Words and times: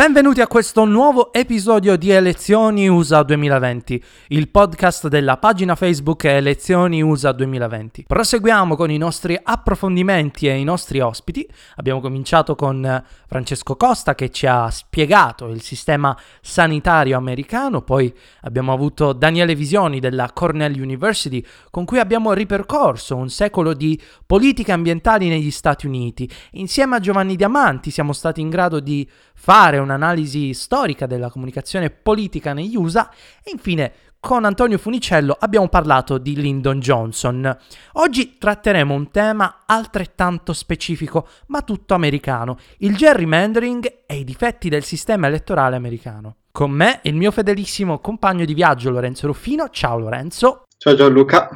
Benvenuti 0.00 0.40
a 0.40 0.46
questo 0.46 0.86
nuovo 0.86 1.30
episodio 1.30 1.94
di 1.96 2.08
Elezioni 2.08 2.88
USA 2.88 3.22
2020, 3.22 4.02
il 4.28 4.48
podcast 4.48 5.08
della 5.08 5.36
pagina 5.36 5.74
Facebook 5.74 6.24
Elezioni 6.24 7.02
USA 7.02 7.32
2020. 7.32 8.04
Proseguiamo 8.06 8.76
con 8.76 8.90
i 8.90 8.96
nostri 8.96 9.38
approfondimenti 9.40 10.48
e 10.48 10.56
i 10.56 10.64
nostri 10.64 11.00
ospiti. 11.00 11.46
Abbiamo 11.76 12.00
cominciato 12.00 12.54
con 12.54 13.04
Francesco 13.26 13.76
Costa 13.76 14.14
che 14.14 14.30
ci 14.30 14.46
ha 14.46 14.70
spiegato 14.70 15.48
il 15.48 15.60
sistema 15.60 16.16
sanitario 16.40 17.18
americano, 17.18 17.82
poi 17.82 18.10
abbiamo 18.40 18.72
avuto 18.72 19.12
Daniele 19.12 19.54
Visioni 19.54 20.00
della 20.00 20.30
Cornell 20.32 20.80
University 20.80 21.44
con 21.70 21.84
cui 21.84 21.98
abbiamo 21.98 22.32
ripercorso 22.32 23.16
un 23.16 23.28
secolo 23.28 23.74
di 23.74 24.00
politiche 24.24 24.72
ambientali 24.72 25.28
negli 25.28 25.50
Stati 25.50 25.86
Uniti. 25.86 26.26
Insieme 26.52 26.96
a 26.96 27.00
Giovanni 27.00 27.36
Diamanti 27.36 27.90
siamo 27.90 28.14
stati 28.14 28.40
in 28.40 28.48
grado 28.48 28.80
di 28.80 29.06
fare 29.42 29.78
un'analisi 29.78 30.52
storica 30.52 31.06
della 31.06 31.30
comunicazione 31.30 31.88
politica 31.88 32.52
negli 32.52 32.76
USA 32.76 33.10
e 33.42 33.50
infine 33.52 33.92
con 34.20 34.44
Antonio 34.44 34.76
Funicello 34.76 35.34
abbiamo 35.40 35.68
parlato 35.70 36.18
di 36.18 36.36
Lyndon 36.36 36.78
Johnson. 36.78 37.56
Oggi 37.92 38.36
tratteremo 38.36 38.92
un 38.92 39.10
tema 39.10 39.62
altrettanto 39.64 40.52
specifico, 40.52 41.26
ma 41.46 41.62
tutto 41.62 41.94
americano, 41.94 42.58
il 42.80 42.94
gerrymandering 42.94 44.02
e 44.04 44.16
i 44.16 44.24
difetti 44.24 44.68
del 44.68 44.84
sistema 44.84 45.26
elettorale 45.26 45.76
americano. 45.76 46.36
Con 46.52 46.70
me 46.70 47.00
il 47.04 47.14
mio 47.14 47.30
fedelissimo 47.30 47.98
compagno 47.98 48.44
di 48.44 48.52
viaggio 48.52 48.90
Lorenzo 48.90 49.26
Ruffino. 49.26 49.70
Ciao 49.70 49.98
Lorenzo. 49.98 50.64
Ciao 50.76 50.94
Gianluca. 50.94 51.48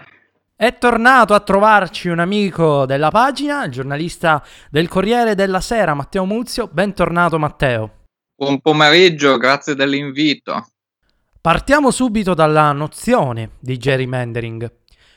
È 0.57 0.79
tornato 0.79 1.35
a 1.35 1.41
trovarci 1.41 2.07
un 2.07 2.21
amico 2.21 2.87
della 2.87 3.11
pagina, 3.11 3.65
il 3.65 3.73
giornalista 3.73 4.41
del 4.71 4.87
Corriere 4.87 5.35
della 5.35 5.61
Sera, 5.61 5.95
Matteo 5.95 6.25
Muzio. 6.27 6.69
Bentornato 6.69 7.41
Matteo. 7.41 8.05
Buon 8.37 8.61
pomeriggio, 8.61 9.37
grazie 9.37 9.75
dell'invito. 9.75 10.69
Partiamo 11.41 11.91
subito 11.91 12.35
dalla 12.35 12.71
nozione 12.71 13.57
di 13.59 13.77
gerrymandering. 13.77 14.73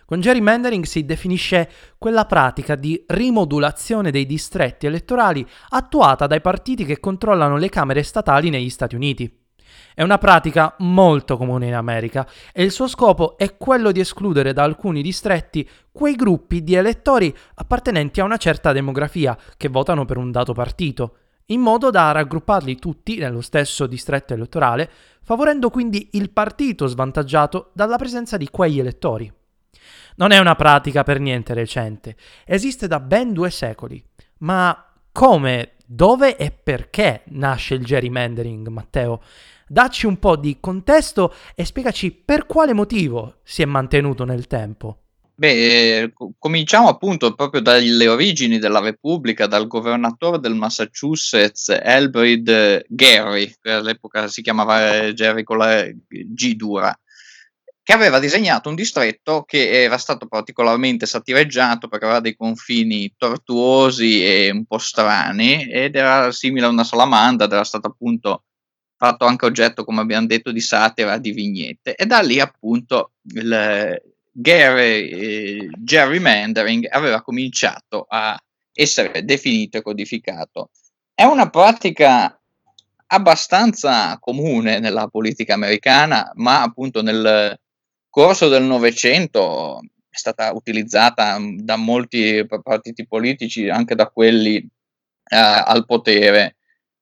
Con 0.06 0.22
gerrymandering 0.22 0.86
si 0.86 1.06
definisce 1.06 1.70
quella 2.00 2.26
pratica 2.26 2.74
di 2.74 3.04
rimodulazione 3.06 4.10
dei 4.10 4.26
distretti 4.26 4.88
elettorali 4.88 5.48
attuata 5.70 6.26
dai 6.26 6.42
partiti 6.42 6.84
che 6.84 7.00
controllano 7.00 7.58
le 7.58 7.70
camere 7.70 8.02
statali 8.02 8.50
negli 8.50 8.72
Stati 8.72 8.96
Uniti. 8.96 9.46
È 9.94 10.04
una 10.04 10.18
pratica 10.18 10.76
molto 10.80 11.38
comune 11.38 11.68
in 11.68 11.74
America 11.74 12.28
e 12.54 12.64
il 12.64 12.72
suo 12.72 12.88
scopo 12.88 13.38
è 13.38 13.58
quello 13.58 13.92
di 13.92 14.00
escludere 14.00 14.54
da 14.54 14.64
alcuni 14.64 15.02
distretti 15.02 15.68
quei 15.92 16.16
gruppi 16.16 16.64
di 16.64 16.76
elettori 16.76 17.36
appartenenti 17.56 18.20
a 18.20 18.24
una 18.24 18.38
certa 18.38 18.72
demografia 18.72 19.38
che 19.58 19.70
votano 19.70 20.06
per 20.06 20.18
un 20.18 20.32
dato 20.32 20.54
partito, 20.54 21.18
in 21.48 21.62
modo 21.62 21.90
da 21.90 22.12
raggrupparli 22.12 22.78
tutti 22.78 23.18
nello 23.18 23.42
stesso 23.42 23.88
distretto 23.88 24.34
elettorale, 24.34 24.90
favorendo 25.24 25.70
quindi 25.70 26.10
il 26.14 26.30
partito 26.30 26.88
svantaggiato 26.88 27.72
dalla 27.74 27.98
presenza 27.98 28.38
di 28.38 28.50
quegli 28.50 28.80
elettori. 28.80 29.32
Non 30.18 30.32
è 30.32 30.40
una 30.40 30.56
pratica 30.56 31.04
per 31.04 31.20
niente 31.20 31.54
recente, 31.54 32.16
esiste 32.46 32.88
da 32.88 33.00
ben 33.00 33.34
due 33.34 33.50
secoli, 33.50 34.04
ma 34.40 34.87
come, 35.18 35.78
dove 35.84 36.38
e 36.38 36.52
perché 36.52 37.24
nasce 37.30 37.74
il 37.74 37.84
gerrymandering, 37.84 38.68
Matteo? 38.68 39.24
Dacci 39.68 40.06
un 40.06 40.20
po' 40.20 40.36
di 40.36 40.58
contesto 40.60 41.34
e 41.56 41.66
spiegaci 41.66 42.12
per 42.12 42.46
quale 42.46 42.74
motivo 42.74 43.38
si 43.44 43.64
è 43.64 43.66
mantenuto 43.66 44.26
nel 44.26 44.46
tempo. 44.46 45.00
Beh, 45.34 46.14
cominciamo 46.38 46.88
appunto 46.88 47.34
proprio 47.34 47.62
dalle 47.62 48.08
origini 48.08 48.60
della 48.60 48.80
Repubblica, 48.80 49.48
dal 49.48 49.66
governatore 49.66 50.38
del 50.38 50.54
Massachusetts, 50.54 51.70
Elbrid 51.70 52.86
Gary, 52.88 53.56
che 53.60 53.72
all'epoca 53.72 54.28
si 54.28 54.44
chiamava 54.44 55.12
Jerry 55.14 55.42
con 55.42 55.58
la 55.58 55.84
G 56.08 56.54
dura, 56.54 56.96
che 57.88 57.94
aveva 57.94 58.20
disegnato 58.20 58.68
un 58.68 58.76
distretto 58.76 59.44
che 59.44 59.84
era 59.84 59.98
stato 59.98 60.28
particolarmente 60.28 61.06
satireggiato 61.06 61.88
perché 61.88 62.04
aveva 62.04 62.20
dei 62.20 62.36
confini 62.36 63.14
tortuosi 63.16 64.26
e 64.26 64.50
un 64.50 64.66
po' 64.66 64.78
strani 64.78 65.66
ed 65.72 65.96
era 65.96 66.30
simile 66.34 66.66
a 66.66 66.70
una 66.70 66.84
salamandra 66.84 67.46
ed 67.46 67.54
era 67.54 67.64
stato 67.64 67.88
appunto 67.88 68.44
fatto 68.98 69.24
anche 69.24 69.46
oggetto, 69.46 69.86
come 69.86 70.02
abbiamo 70.02 70.28
detto, 70.28 70.52
di 70.52 70.60
satira, 70.60 71.18
di 71.18 71.32
vignette. 71.32 71.96
E 71.96 72.06
da 72.06 72.20
lì 72.20 72.42
appunto 72.42 73.14
il 73.22 74.02
Gary, 74.34 75.10
eh, 75.10 75.70
gerrymandering 75.78 76.88
aveva 76.90 77.22
cominciato 77.22 78.06
a 78.10 78.38
essere 78.74 79.24
definito 79.24 79.78
e 79.78 79.82
codificato. 79.82 80.72
È 81.14 81.24
una 81.24 81.50
pratica 81.50 82.38
abbastanza 83.06 84.18
comune 84.20 84.80
nella 84.80 85.08
politica 85.08 85.54
americana, 85.54 86.30
ma 86.34 86.64
appunto 86.64 87.02
nel 87.02 87.58
corso 88.18 88.48
del 88.50 88.64
Novecento 88.64 89.80
è 90.10 90.18
stata 90.18 90.52
utilizzata 90.52 91.38
da 91.56 91.76
molti 91.76 92.44
partiti 92.64 93.06
politici, 93.06 93.70
anche 93.70 93.94
da 93.94 94.08
quelli 94.08 94.56
eh, 94.58 95.36
al 95.36 95.86
potere, 95.86 96.58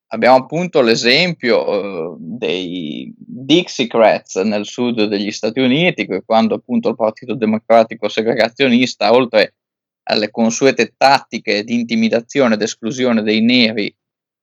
Abbiamo 0.08 0.38
appunto 0.38 0.82
l'esempio 0.82 1.68
uh, 1.68 2.18
dei 2.20 3.12
Dixiecrats 3.18 4.36
nel 4.38 4.66
sud 4.66 5.06
degli 5.06 5.32
Stati 5.32 5.60
Uniti, 5.60 6.06
che 6.06 6.22
quando 6.24 6.56
appunto 6.56 6.90
il 6.90 6.96
Partito 6.96 7.34
Democratico 7.34 8.08
segregazionista, 8.08 9.12
oltre 9.12 9.56
alle 10.04 10.30
consuete 10.30 10.94
tattiche 10.96 11.64
di 11.64 11.74
intimidazione 11.74 12.54
ed 12.54 12.62
esclusione 12.62 13.24
dei 13.24 13.42
neri 13.42 13.94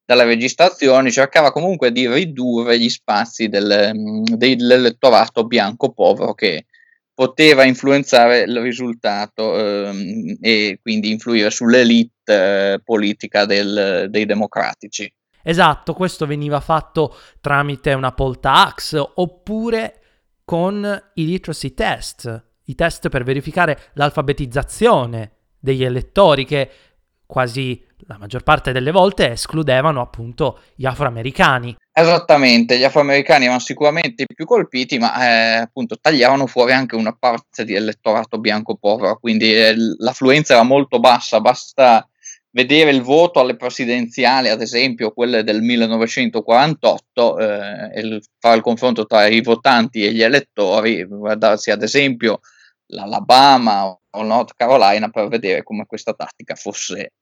dalle 0.04 0.24
registrazioni, 0.24 1.10
cercava 1.10 1.52
comunque 1.52 1.92
di 1.92 2.08
ridurre 2.08 2.78
gli 2.78 2.88
spazi 2.88 3.48
del, 3.48 3.92
mm, 3.94 4.24
dell'elettorato 4.34 5.44
bianco 5.46 5.92
povero 5.92 6.34
che 6.34 6.66
poteva 7.14 7.64
influenzare 7.64 8.40
il 8.40 8.60
risultato 8.60 9.58
ehm, 9.58 10.38
e 10.40 10.78
quindi 10.80 11.10
influire 11.10 11.50
sull'elite 11.50 12.72
eh, 12.72 12.80
politica 12.82 13.44
del, 13.44 14.06
dei 14.08 14.24
democratici. 14.26 15.12
Esatto, 15.42 15.92
questo 15.92 16.26
veniva 16.26 16.60
fatto 16.60 17.16
tramite 17.40 17.92
una 17.92 18.12
poll 18.12 18.38
tax 18.40 19.00
oppure 19.14 20.00
con 20.44 21.10
i 21.14 21.26
literacy 21.26 21.74
test, 21.74 22.44
i 22.64 22.74
test 22.74 23.08
per 23.08 23.24
verificare 23.24 23.90
l'alfabetizzazione 23.94 25.32
degli 25.58 25.84
elettori 25.84 26.44
che 26.44 26.70
quasi 27.26 27.82
la 28.06 28.18
maggior 28.18 28.42
parte 28.42 28.72
delle 28.72 28.90
volte 28.90 29.30
escludevano 29.30 30.00
appunto 30.00 30.60
gli 30.74 30.86
afroamericani. 30.86 31.76
Esattamente, 31.92 32.78
gli 32.78 32.84
afroamericani 32.84 33.44
erano 33.44 33.60
sicuramente 33.60 34.22
i 34.22 34.34
più 34.34 34.44
colpiti, 34.44 34.98
ma 34.98 35.14
eh, 35.22 35.56
appunto 35.62 35.96
tagliavano 36.00 36.46
fuori 36.46 36.72
anche 36.72 36.96
una 36.96 37.14
parte 37.18 37.64
di 37.64 37.74
elettorato 37.74 38.38
bianco 38.38 38.76
povero, 38.76 39.18
quindi 39.18 39.54
eh, 39.54 39.74
l'affluenza 39.98 40.54
era 40.54 40.62
molto 40.62 41.00
bassa, 41.00 41.40
basta 41.40 42.06
vedere 42.50 42.90
il 42.90 43.02
voto 43.02 43.40
alle 43.40 43.56
presidenziali, 43.56 44.48
ad 44.48 44.60
esempio 44.60 45.12
quelle 45.12 45.42
del 45.42 45.62
1948, 45.62 47.38
eh, 47.38 47.90
e 47.94 48.22
fare 48.38 48.56
il 48.56 48.62
confronto 48.62 49.06
tra 49.06 49.26
i 49.26 49.40
votanti 49.42 50.04
e 50.04 50.12
gli 50.12 50.22
elettori, 50.22 51.04
guardarsi 51.04 51.70
ad 51.70 51.82
esempio 51.82 52.40
l'Alabama 52.86 53.84
o 53.86 54.22
North 54.22 54.52
Carolina 54.56 55.08
per 55.08 55.28
vedere 55.28 55.62
come 55.62 55.86
questa 55.86 56.12
tattica 56.12 56.54
fosse 56.54 57.12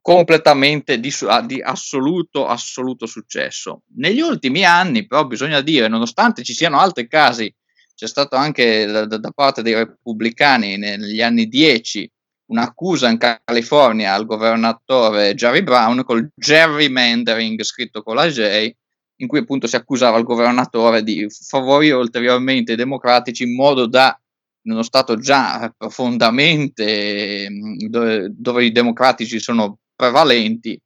completamente 0.00 0.98
di, 0.98 1.12
di, 1.46 1.60
assoluto, 1.60 2.46
assoluto 2.46 3.06
successo. 3.06 3.82
Negli 3.96 4.20
ultimi 4.20 4.64
anni, 4.64 5.06
però, 5.06 5.26
bisogna 5.26 5.60
dire, 5.60 5.88
nonostante 5.88 6.42
ci 6.42 6.54
siano 6.54 6.78
altri 6.78 7.06
casi, 7.06 7.52
c'è 7.94 8.06
stato 8.06 8.34
anche 8.36 8.86
da, 8.86 9.04
da 9.04 9.30
parte 9.30 9.62
dei 9.62 9.74
repubblicani 9.74 10.78
negli 10.78 11.20
anni 11.20 11.48
10 11.48 12.10
un'accusa 12.50 13.08
in 13.08 13.18
California 13.18 14.12
al 14.12 14.26
governatore 14.26 15.34
Jerry 15.34 15.62
Brown 15.62 16.02
col 16.04 16.30
gerrymandering 16.34 17.62
scritto 17.62 18.02
con 18.02 18.16
la 18.16 18.26
J, 18.26 18.70
in 19.16 19.28
cui 19.28 19.38
appunto 19.38 19.66
si 19.66 19.76
accusava 19.76 20.18
il 20.18 20.24
governatore 20.24 21.02
di 21.02 21.26
favorire 21.28 21.94
ulteriormente 21.94 22.72
i 22.72 22.76
democratici 22.76 23.44
in 23.44 23.54
modo 23.54 23.86
da, 23.86 24.18
in 24.62 24.72
uno 24.72 24.82
stato 24.82 25.16
già 25.16 25.72
profondamente 25.76 27.48
dove, 27.88 28.32
dove 28.34 28.64
i 28.64 28.72
democratici 28.72 29.38
sono 29.38 29.78
prevalenti, 30.00 30.80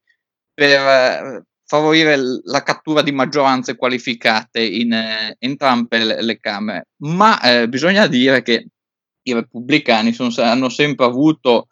per 0.52 1.44
favorire 1.66 2.16
la 2.44 2.62
cattura 2.62 3.02
di 3.02 3.12
maggioranze 3.12 3.76
qualificate 3.76 4.62
in 4.62 4.93
eh, 4.93 5.37
entrambe 5.38 6.05
le, 6.05 6.22
le 6.22 6.38
Camere. 6.38 6.88
Ma 7.02 7.40
eh, 7.40 7.69
bisogna 7.69 8.06
dire 8.06 8.43
che 8.43 8.66
i 9.22 9.32
repubblicani 9.32 10.12
sono, 10.12 10.31
hanno 10.38 10.69
sempre 10.69 11.06
avuto 11.06 11.69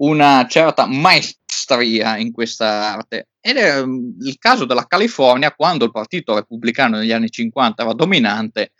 una 0.00 0.46
certa 0.48 0.86
maestria 0.86 2.16
in 2.16 2.32
questa 2.32 2.94
arte. 2.94 3.28
Ed 3.40 3.56
è 3.56 3.80
um, 3.80 4.16
il 4.20 4.36
caso 4.38 4.64
della 4.64 4.86
California, 4.86 5.52
quando 5.52 5.84
il 5.84 5.92
partito 5.92 6.34
repubblicano 6.34 6.98
negli 6.98 7.12
anni 7.12 7.30
50 7.30 7.82
era 7.82 7.92
dominante, 7.92 8.72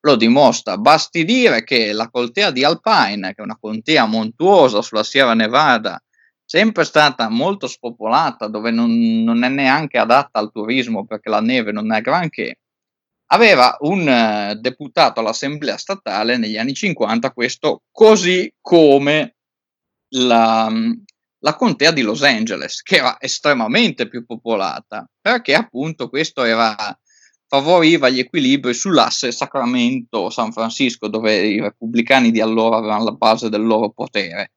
lo 0.00 0.16
dimostra. 0.16 0.76
Basti 0.76 1.24
dire 1.24 1.64
che 1.64 1.92
la 1.92 2.08
contea 2.10 2.50
di 2.50 2.62
Alpine, 2.62 3.34
che 3.34 3.40
è 3.40 3.42
una 3.42 3.58
contea 3.58 4.06
montuosa 4.06 4.82
sulla 4.82 5.02
Sierra 5.02 5.34
Nevada, 5.34 6.00
sempre 6.50 6.82
stata 6.82 7.28
molto 7.28 7.68
spopolata, 7.68 8.48
dove 8.48 8.72
non, 8.72 9.22
non, 9.22 9.44
è 9.44 9.48
neanche 9.48 9.98
adatta 9.98 10.40
al 10.40 10.50
turismo 10.50 11.06
perché 11.06 11.30
la 11.30 11.40
neve 11.40 11.70
non 11.70 11.92
è 11.92 12.00
granché, 12.00 12.58
aveva 13.26 13.76
un 13.82 14.00
uh, 14.00 14.58
deputato 14.58 15.20
all'Assemblea 15.20 15.76
statale 15.76 16.38
negli 16.38 16.58
anni 16.58 16.74
50, 16.74 17.30
questo 17.30 17.82
così 17.92 18.52
come 18.60 19.36
la, 20.14 20.68
la 21.38 21.54
contea 21.54 21.92
di 21.92 22.02
Los 22.02 22.24
Angeles, 22.24 22.82
che 22.82 22.96
era 22.96 23.20
estremamente 23.20 24.08
più 24.08 24.26
popolata, 24.26 25.08
perché 25.20 25.54
appunto 25.54 26.08
questo 26.08 26.42
era, 26.42 26.74
favoriva 27.46 28.08
gli 28.08 28.18
equilibri 28.18 28.74
sull'asse 28.74 29.30
Sacramento-San 29.30 30.50
Francisco, 30.50 31.06
dove 31.06 31.46
i 31.46 31.60
repubblicani 31.60 32.32
di 32.32 32.40
allora 32.40 32.78
avevano 32.78 33.04
la 33.04 33.12
base 33.12 33.48
del 33.48 33.62
loro 33.62 33.90
potere. 33.90 34.50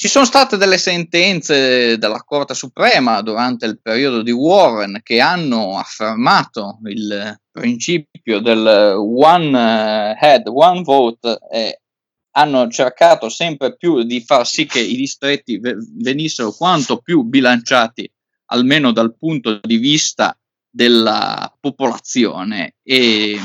Ci 0.00 0.08
sono 0.08 0.24
state 0.24 0.56
delle 0.56 0.78
sentenze 0.78 1.98
della 1.98 2.22
Corte 2.24 2.54
Suprema 2.54 3.20
durante 3.20 3.66
il 3.66 3.78
periodo 3.82 4.22
di 4.22 4.30
Warren 4.30 5.00
che 5.02 5.20
hanno 5.20 5.76
affermato 5.76 6.78
il 6.84 7.38
principio 7.50 8.40
del 8.40 8.94
one 8.96 10.16
head, 10.18 10.46
one 10.46 10.80
vote 10.80 11.38
e 11.52 11.80
hanno 12.30 12.70
cercato 12.70 13.28
sempre 13.28 13.76
più 13.76 14.02
di 14.04 14.22
far 14.22 14.46
sì 14.46 14.64
che 14.64 14.80
i 14.80 14.96
distretti 14.96 15.60
venissero 15.60 16.52
quanto 16.52 17.02
più 17.02 17.20
bilanciati, 17.24 18.10
almeno 18.46 18.92
dal 18.92 19.14
punto 19.14 19.60
di 19.62 19.76
vista 19.76 20.34
della 20.66 21.54
popolazione. 21.60 22.76
E 22.82 23.38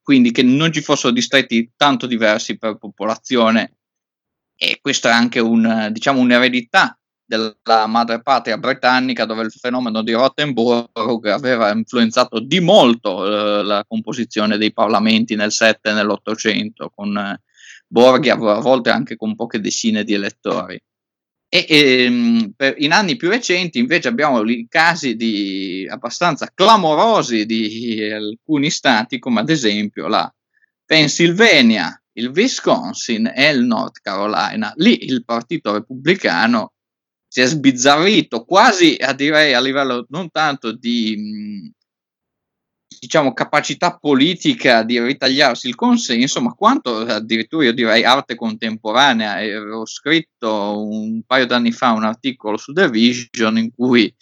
quindi 0.00 0.30
che 0.30 0.42
non 0.42 0.72
ci 0.72 0.80
fossero 0.80 1.12
distretti 1.12 1.72
tanto 1.76 2.06
diversi 2.06 2.56
per 2.56 2.78
popolazione 2.78 3.80
e 4.64 4.78
questa 4.80 5.10
è 5.10 5.12
anche 5.12 5.40
un, 5.40 5.88
diciamo, 5.92 6.20
un'eredità 6.20 6.98
della 7.26 7.86
madrepatria 7.86 8.58
britannica 8.58 9.24
dove 9.24 9.42
il 9.42 9.50
fenomeno 9.50 10.02
di 10.02 10.12
Rottenburg 10.12 11.26
aveva 11.26 11.72
influenzato 11.72 12.38
di 12.40 12.60
molto 12.60 13.26
eh, 13.26 13.62
la 13.62 13.84
composizione 13.86 14.58
dei 14.58 14.72
parlamenti 14.72 15.34
nel 15.34 15.52
7 15.52 15.90
e 15.90 15.92
nell'Ottocento 15.92 16.90
con 16.94 17.16
eh, 17.16 17.40
borghi 17.86 18.30
a 18.30 18.36
volte 18.36 18.90
anche 18.90 19.16
con 19.16 19.34
poche 19.34 19.60
decine 19.60 20.04
di 20.04 20.14
elettori. 20.14 20.80
E, 21.48 21.66
e 21.68 22.02
ehm, 22.04 22.52
per, 22.56 22.74
in 22.78 22.92
anni 22.92 23.16
più 23.16 23.28
recenti 23.28 23.78
invece 23.78 24.08
abbiamo 24.08 24.42
i 24.42 24.66
casi 24.68 25.14
di, 25.14 25.86
abbastanza 25.88 26.50
clamorosi 26.52 27.46
di 27.46 28.02
alcuni 28.10 28.70
stati 28.70 29.18
come 29.18 29.40
ad 29.40 29.50
esempio 29.50 30.08
la 30.08 30.32
Pennsylvania, 30.84 31.98
il 32.14 32.28
Wisconsin 32.28 33.30
e 33.34 33.50
il 33.50 33.64
North 33.64 34.00
Carolina. 34.00 34.72
Lì 34.76 35.04
il 35.04 35.24
Partito 35.24 35.72
Repubblicano 35.72 36.72
si 37.26 37.40
è 37.40 37.46
sbizzarrito 37.46 38.44
quasi 38.44 38.96
a 39.00 39.12
direi 39.12 39.54
a 39.54 39.60
livello 39.60 40.06
non 40.10 40.30
tanto 40.30 40.72
di 40.72 41.72
diciamo 43.00 43.32
capacità 43.32 43.98
politica 43.98 44.82
di 44.82 45.00
ritagliarsi 45.00 45.68
il 45.68 45.74
consenso, 45.74 46.40
ma 46.40 46.52
quanto 46.52 46.98
addirittura 46.98 47.64
io 47.64 47.72
direi 47.72 48.04
arte 48.04 48.34
contemporanea. 48.34 49.32
Avevo 49.32 49.84
scritto 49.84 50.86
un 50.86 51.22
paio 51.26 51.46
d'anni 51.46 51.72
fa 51.72 51.90
un 51.90 52.04
articolo 52.04 52.56
su 52.56 52.72
The 52.72 52.88
Vision 52.88 53.58
in 53.58 53.70
cui 53.74 54.14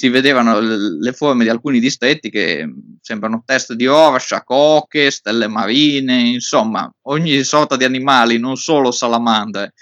si 0.00 0.08
vedevano 0.08 0.60
le 0.60 1.12
forme 1.12 1.44
di 1.44 1.50
alcuni 1.50 1.78
distretti 1.78 2.30
che 2.30 2.66
sembrano 3.02 3.42
teste 3.44 3.76
di 3.76 3.84
Rorschach, 3.84 4.48
oche, 4.48 5.10
stelle 5.10 5.46
marine, 5.46 6.20
insomma, 6.22 6.90
ogni 7.02 7.42
sorta 7.42 7.76
di 7.76 7.84
animali, 7.84 8.38
non 8.38 8.56
solo 8.56 8.92
salamandre. 8.92 9.74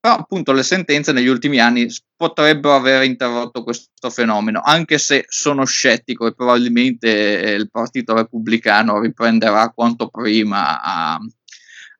Però 0.00 0.14
appunto 0.14 0.52
le 0.52 0.62
sentenze 0.62 1.12
negli 1.12 1.26
ultimi 1.26 1.58
anni 1.58 1.88
potrebbero 2.16 2.74
aver 2.74 3.02
interrotto 3.02 3.62
questo 3.62 4.08
fenomeno, 4.08 4.62
anche 4.64 4.96
se 4.96 5.26
sono 5.28 5.66
scettico 5.66 6.26
e 6.26 6.34
probabilmente 6.34 7.42
eh, 7.42 7.52
il 7.52 7.68
Partito 7.70 8.14
Repubblicano 8.14 8.98
riprenderà 8.98 9.68
quanto 9.68 10.08
prima 10.08 10.80
a, 10.80 11.18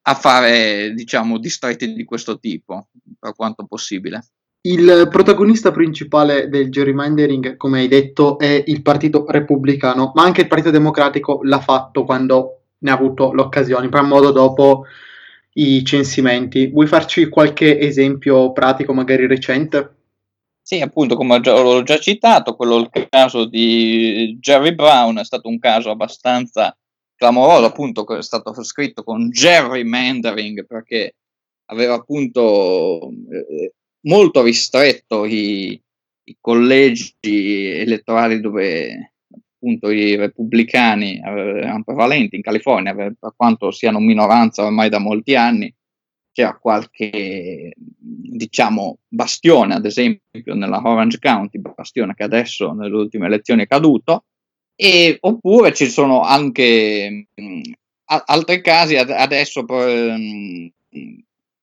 a 0.01 0.15
fare, 0.15 0.95
diciamo, 0.95 1.37
distretti 1.37 1.93
di 1.93 2.05
questo 2.05 2.39
tipo, 2.39 2.89
per 3.19 3.35
quanto 3.35 3.67
possibile. 3.67 4.29
Il 4.69 5.09
protagonista 5.11 5.71
principale 5.71 6.51
del 6.51 6.71
gerrymandering, 6.71 7.57
come 7.57 7.81
hai 7.81 7.89
detto, 7.89 8.39
è 8.39 8.65
il 8.67 8.83
Partito 8.83 9.25
Repubblicano, 9.27 10.13
ma 10.15 10.25
anche 10.25 10.43
il 10.43 10.47
Partito 10.47 10.71
Democratico 10.71 11.41
l'ha 11.43 11.61
fatto 11.61 12.05
quando 12.05 12.65
ne 12.81 12.91
ha 12.91 12.95
avuto 12.95 13.33
l'occasione, 13.33 13.87
in 13.87 13.91
primo 13.91 14.09
modo 14.09 14.31
dopo 14.31 14.85
i 15.55 15.83
censimenti. 15.87 16.67
Vuoi 16.67 16.87
farci 16.87 17.31
qualche 17.31 17.81
esempio 17.81 18.53
pratico, 18.53 18.93
magari 18.93 19.27
recente? 19.27 19.95
Sì, 20.61 20.83
appunto, 20.83 21.17
come 21.17 21.37
ho 21.37 21.83
già, 21.83 21.99
citato, 21.99 22.55
quello 22.55 22.77
il 22.77 22.91
caso 23.09 23.47
di 23.47 24.37
Jerry 24.39 24.75
Brown 24.75 25.17
è 25.17 25.25
stato 25.25 25.49
un 25.49 25.59
caso 25.59 25.91
abbastanza 25.91 26.77
clamoroso, 27.15 27.65
appunto, 27.65 28.07
è 28.15 28.23
stato 28.23 28.53
scritto 28.63 29.03
con 29.03 29.31
gerrymandering 29.31 30.67
perché 30.67 31.15
aveva 31.71 31.95
appunto 31.95 33.09
eh, 33.31 33.73
molto 34.03 34.43
ristretto 34.43 35.25
i, 35.25 35.81
i 36.25 36.37
collegi 36.41 37.17
elettorali 37.23 38.41
dove 38.41 39.13
appunto 39.59 39.91
i 39.91 40.15
repubblicani 40.15 41.19
erano 41.19 41.83
prevalenti 41.83 42.37
in 42.37 42.43
California, 42.43 42.95
per 42.95 43.17
quanto 43.37 43.73
siano 43.73 43.99
minoranza 43.99 44.65
ormai 44.65 44.89
da 44.89 44.99
molti 44.99 45.35
anni, 45.35 45.75
c'era 46.31 46.57
qualche 46.57 47.73
diciamo 47.77 48.99
bastione, 49.09 49.75
ad 49.75 49.85
esempio 49.85 50.55
nella 50.55 50.81
Orange 50.85 51.19
County, 51.19 51.59
bastione 51.61 52.15
che 52.15 52.23
adesso 52.23 52.73
nelle 52.73 52.95
ultime 52.95 53.27
elezioni 53.27 53.65
è 53.65 53.67
caduto, 53.67 54.27
e, 54.77 55.17
oppure 55.19 55.75
ci 55.75 55.87
sono 55.91 56.21
anche 56.21 57.27
mh, 57.35 57.61
altri 58.05 58.63
casi 58.63 58.95
ad, 58.95 59.11
adesso 59.11 59.65
mh, 59.65 60.69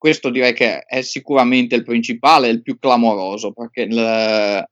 questo 0.06 0.30
direi 0.30 0.54
che 0.54 0.82
è 0.82 1.02
sicuramente 1.02 1.74
il 1.74 1.84
principale, 1.84 2.50
il 2.50 2.62
più 2.62 2.78
clamoroso, 2.78 3.54
perché 3.54 3.82
il, 3.82 4.64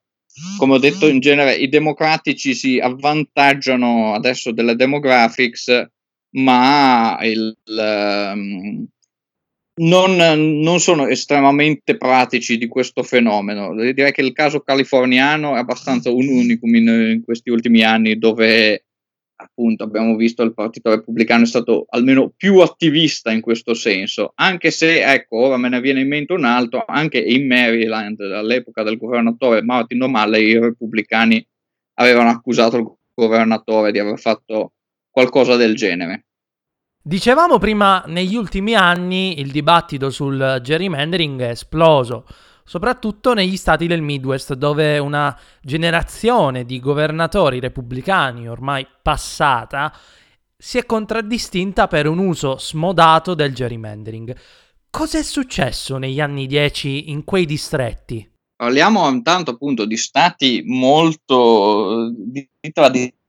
come 0.60 0.74
ho 0.76 0.78
detto 0.78 1.08
in 1.08 1.20
genere 1.20 1.56
i 1.56 1.70
democratici 1.70 2.54
si 2.54 2.78
avvantaggiano 2.78 4.14
adesso 4.14 4.52
delle 4.52 4.76
demographics, 4.76 5.88
ma 6.36 7.18
il, 7.24 7.58
um, 7.66 8.86
non, 9.82 10.16
non, 10.62 10.80
sono 10.80 11.08
estremamente 11.08 11.98
pratici 11.98 12.60
di 12.60 12.68
questo 12.68 13.02
fenomeno. 13.02 13.74
Direi 13.74 14.12
che 14.12 14.22
il 14.22 14.34
caso 14.34 14.60
californiano 14.60 15.56
è 15.56 15.58
abbastanza 15.58 16.12
un 16.12 16.28
unicum 16.28 16.76
in, 16.76 16.88
in 17.16 17.24
questi 17.24 17.50
ultimi 17.50 17.82
anni 17.82 18.20
dove 18.20 18.86
appunto 19.44 19.84
abbiamo 19.84 20.16
visto 20.16 20.44
il 20.44 20.54
Partito 20.54 20.90
Repubblicano 20.90 21.44
è 21.44 21.48
stato 21.48 21.86
almeno 21.90 22.32
più 22.36 22.60
attivista 22.60 23.32
in 23.32 23.42
questo 23.42 23.74
senso, 23.74 24.32
anche 24.36 24.72
se, 24.72 25.04
ecco, 25.04 25.38
ora 25.38 25.58
me 25.58 25.70
ne 25.70 25.82
viene 25.82 26.02
in 26.02 26.08
mente 26.08 26.34
un 26.34 26.46
altro, 26.46 26.84
anche 26.88 27.20
in 27.20 27.46
Maryland, 27.48 28.20
all'epoca 28.20 28.84
del 28.84 28.98
governatore 28.98 29.62
Martin 29.62 30.04
O'Malley, 30.04 30.50
i 30.50 30.60
repubblicani 30.60 31.46
avevano 31.96 32.30
accusato 32.30 32.78
il 32.78 32.92
governatore 33.14 33.92
di 33.92 34.00
aver 34.00 34.20
fatto 34.20 34.74
qualcosa 35.10 35.56
del 35.56 35.76
genere. 35.76 36.26
Dicevamo 37.06 37.60
prima, 37.60 38.04
negli 38.08 38.36
ultimi 38.36 38.76
anni 38.76 39.40
il 39.40 39.52
dibattito 39.52 40.10
sul 40.10 40.60
gerrymandering 40.62 41.42
è 41.42 41.50
esploso 41.50 42.26
soprattutto 42.64 43.34
negli 43.34 43.58
stati 43.58 43.88
del 43.88 44.02
Midwest, 44.02 44.54
dove 44.54 44.98
una 44.98 45.38
generazione 45.62 46.66
di 46.66 46.80
governatori 46.80 47.60
repubblicani 47.60 48.48
ormai 48.48 48.88
passata 49.02 49.94
si 50.58 50.78
è 50.78 50.86
contraddistinta 50.86 51.88
per 51.88 52.08
un 52.08 52.20
uso 52.20 52.58
smodato 52.58 53.34
del 53.34 53.54
gerrymandering. 53.54 54.36
Cosa 54.90 55.18
è 55.18 55.24
successo 55.24 55.98
negli 55.98 56.22
anni 56.22 56.48
10 56.48 57.10
in 57.10 57.24
quei 57.24 57.46
distretti? 57.46 58.30
Parliamo 58.56 59.10
intanto 59.10 59.52
appunto 59.52 59.86
di 59.86 59.98
stati 59.98 60.64
molto 60.66 62.12
di 62.16 62.48
tradizione 62.72 63.22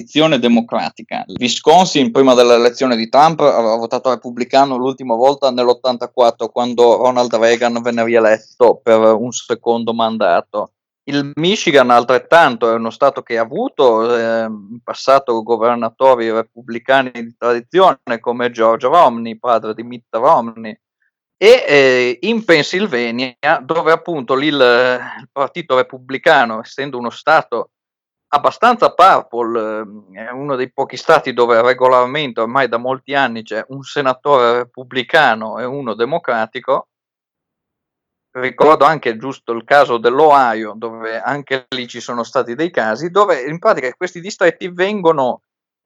transizione 0.00 0.38
democratica. 0.38 1.24
Wisconsin, 1.38 2.10
prima 2.10 2.34
dell'elezione 2.34 2.96
di 2.96 3.08
Trump, 3.08 3.40
aveva 3.40 3.76
votato 3.76 4.10
repubblicano 4.10 4.76
l'ultima 4.76 5.14
volta 5.14 5.50
nell'84, 5.50 6.50
quando 6.50 6.96
Ronald 6.96 7.34
Reagan 7.34 7.80
venne 7.82 8.04
rieletto 8.04 8.80
per 8.82 8.98
un 8.98 9.30
secondo 9.30 9.92
mandato. 9.92 10.72
Il 11.04 11.32
Michigan 11.34 11.90
altrettanto 11.90 12.70
è 12.70 12.74
uno 12.74 12.90
stato 12.90 13.22
che 13.22 13.38
ha 13.38 13.42
avuto 13.42 14.16
eh, 14.16 14.44
in 14.44 14.80
passato 14.82 15.42
governatori 15.42 16.30
repubblicani 16.30 17.10
di 17.12 17.34
tradizione 17.36 18.20
come 18.20 18.50
George 18.50 18.86
Romney, 18.86 19.38
padre 19.38 19.74
di 19.74 19.82
Mitt 19.82 20.06
Romney, 20.10 20.78
e 21.36 21.64
eh, 21.66 22.18
in 22.20 22.44
Pennsylvania, 22.44 23.34
dove 23.62 23.92
appunto 23.92 24.34
il, 24.34 24.54
il, 24.54 25.28
partito 25.32 25.76
repubblicano, 25.76 26.60
essendo 26.60 26.98
uno 26.98 27.10
stato 27.10 27.70
abbastanza 28.32 28.92
purple, 28.92 29.80
eh, 30.12 30.26
è 30.26 30.30
uno 30.30 30.56
dei 30.56 30.72
pochi 30.72 30.96
stati 30.96 31.32
dove 31.32 31.60
regolarmente 31.62 32.40
ormai 32.40 32.68
da 32.68 32.76
molti 32.76 33.14
anni 33.14 33.42
c'è 33.42 33.64
un 33.68 33.82
senatore 33.82 34.58
repubblicano 34.58 35.58
e 35.58 35.64
uno 35.64 35.94
democratico, 35.94 36.88
ricordo 38.32 38.84
anche 38.84 39.16
giusto 39.16 39.52
il 39.52 39.64
caso 39.64 39.98
dell'Ohio, 39.98 40.74
dove 40.76 41.20
anche 41.20 41.66
lì 41.70 41.88
ci 41.88 42.00
sono 42.00 42.22
stati 42.22 42.54
dei 42.54 42.70
casi, 42.70 43.10
dove 43.10 43.42
in 43.42 43.58
pratica 43.58 43.92
questi 43.94 44.20
distretti 44.20 44.68
vengono 44.68 45.42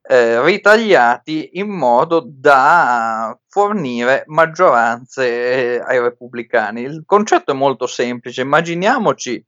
eh, 0.06 0.42
ritagliati 0.42 1.50
in 1.54 1.70
modo 1.70 2.22
da 2.26 3.38
fornire 3.48 4.24
maggioranze 4.26 5.76
eh, 5.76 5.80
ai 5.80 5.98
repubblicani. 6.00 6.82
Il 6.82 7.04
concetto 7.06 7.52
è 7.52 7.54
molto 7.54 7.86
semplice, 7.86 8.42
immaginiamoci 8.42 9.42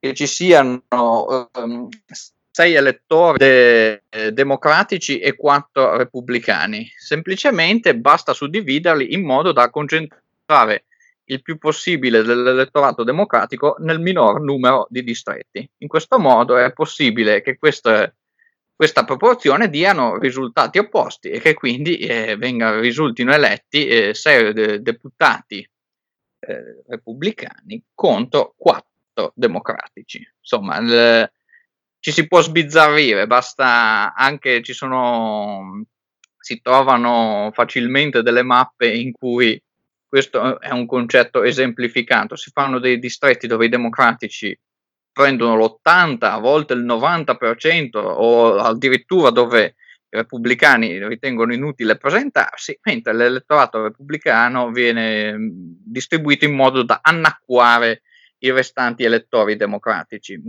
che 0.00 0.14
ci 0.14 0.26
siano 0.26 0.82
um, 0.88 1.88
sei 2.58 2.74
elettori 2.74 3.38
de- 3.38 4.02
democratici 4.32 5.20
e 5.20 5.36
quattro 5.36 5.96
repubblicani. 5.96 6.90
Semplicemente 6.96 7.94
basta 7.94 8.32
suddividerli 8.32 9.14
in 9.14 9.24
modo 9.24 9.52
da 9.52 9.70
concentrare 9.70 10.86
il 11.26 11.40
più 11.40 11.56
possibile 11.56 12.22
dell'elettorato 12.22 13.04
democratico 13.04 13.76
nel 13.78 14.00
minor 14.00 14.40
numero 14.40 14.88
di 14.90 15.04
distretti. 15.04 15.70
In 15.78 15.86
questo 15.86 16.18
modo 16.18 16.56
è 16.56 16.72
possibile 16.72 17.42
che 17.42 17.58
queste, 17.58 18.16
questa 18.74 19.04
proporzione 19.04 19.70
diano 19.70 20.18
risultati 20.18 20.78
opposti 20.78 21.28
e 21.28 21.38
che 21.38 21.54
quindi 21.54 21.98
eh, 21.98 22.36
venga, 22.36 22.80
risultino 22.80 23.32
eletti 23.32 23.86
eh, 23.86 24.14
sei 24.14 24.52
de- 24.52 24.82
deputati 24.82 25.58
eh, 26.40 26.82
repubblicani 26.88 27.84
contro 27.94 28.54
quattro 28.56 29.30
democratici. 29.36 30.28
Insomma, 30.40 30.78
il, 30.78 31.30
ci 32.00 32.12
si 32.12 32.26
può 32.26 32.40
sbizzarrire, 32.40 33.26
basta 33.26 34.14
anche 34.14 34.62
ci 34.62 34.72
sono 34.72 35.84
si 36.48 36.60
trovano 36.62 37.50
facilmente 37.52 38.22
delle 38.22 38.42
mappe 38.42 38.90
in 38.90 39.12
cui 39.12 39.60
questo 40.08 40.60
è 40.60 40.70
un 40.70 40.86
concetto 40.86 41.42
esemplificato. 41.42 42.36
Si 42.36 42.50
fanno 42.50 42.78
dei 42.78 42.98
distretti 42.98 43.46
dove 43.46 43.66
i 43.66 43.68
democratici 43.68 44.58
prendono 45.12 45.56
l'80, 45.56 46.16
a 46.20 46.38
volte 46.38 46.72
il 46.72 46.86
90%, 46.86 47.90
o 47.96 48.54
addirittura 48.56 49.30
dove 49.30 49.74
i 50.10 50.16
repubblicani 50.16 51.06
ritengono 51.06 51.52
inutile 51.52 51.98
presentarsi, 51.98 52.78
mentre 52.84 53.12
l'elettorato 53.12 53.82
repubblicano 53.82 54.70
viene 54.70 55.36
distribuito 55.38 56.46
in 56.46 56.54
modo 56.54 56.82
da 56.82 57.00
annacquare 57.02 58.02
i 58.38 58.50
restanti 58.50 59.02
elettori 59.02 59.56
democratici. 59.56 60.40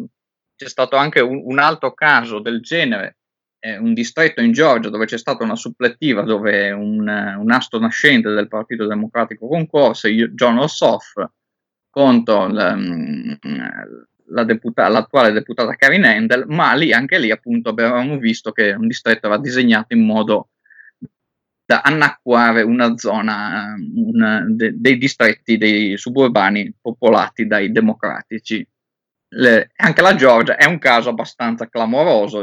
C'è 0.59 0.67
stato 0.67 0.97
anche 0.97 1.21
un, 1.21 1.41
un 1.45 1.57
altro 1.57 1.93
caso 1.93 2.39
del 2.39 2.59
genere 2.59 3.19
eh, 3.59 3.77
un 3.77 3.93
distretto 3.93 4.41
in 4.41 4.51
Georgia 4.51 4.89
dove 4.89 5.05
c'è 5.05 5.17
stata 5.17 5.45
una 5.45 5.55
supplettiva 5.55 6.23
dove 6.23 6.69
un, 6.71 7.07
un 7.07 7.51
astro 7.51 7.79
nascente 7.79 8.29
del 8.29 8.49
Partito 8.49 8.85
Democratico 8.85 9.47
concorse, 9.47 10.13
John 10.33 10.57
Ossoff, 10.57 11.13
contro 11.89 12.47
la, 12.47 12.75
mm, 12.75 13.31
la 14.31 14.43
deputa- 14.43 14.89
l'attuale 14.89 15.31
deputata 15.31 15.75
Karin 15.75 16.03
Handel, 16.03 16.43
ma 16.47 16.73
lì 16.73 16.91
anche 16.91 17.19
lì 17.19 17.31
appunto 17.31 17.69
avevamo 17.69 18.17
visto 18.17 18.51
che 18.51 18.73
un 18.73 18.85
distretto 18.87 19.27
era 19.27 19.37
disegnato 19.37 19.93
in 19.93 20.05
modo 20.05 20.49
da 21.63 21.79
annacquare 21.81 22.63
una 22.63 22.97
zona 22.97 23.75
una, 23.95 24.43
de- 24.45 24.73
dei 24.75 24.97
distretti 24.97 25.55
dei 25.57 25.97
suburbani 25.97 26.73
popolati 26.81 27.47
dai 27.47 27.71
democratici. 27.71 28.67
Le, 29.31 29.71
anche 29.75 30.01
la 30.01 30.15
Georgia 30.15 30.55
è 30.55 30.65
un 30.65 30.79
caso 30.79 31.09
abbastanza 31.09 31.67
clamoroso. 31.67 32.41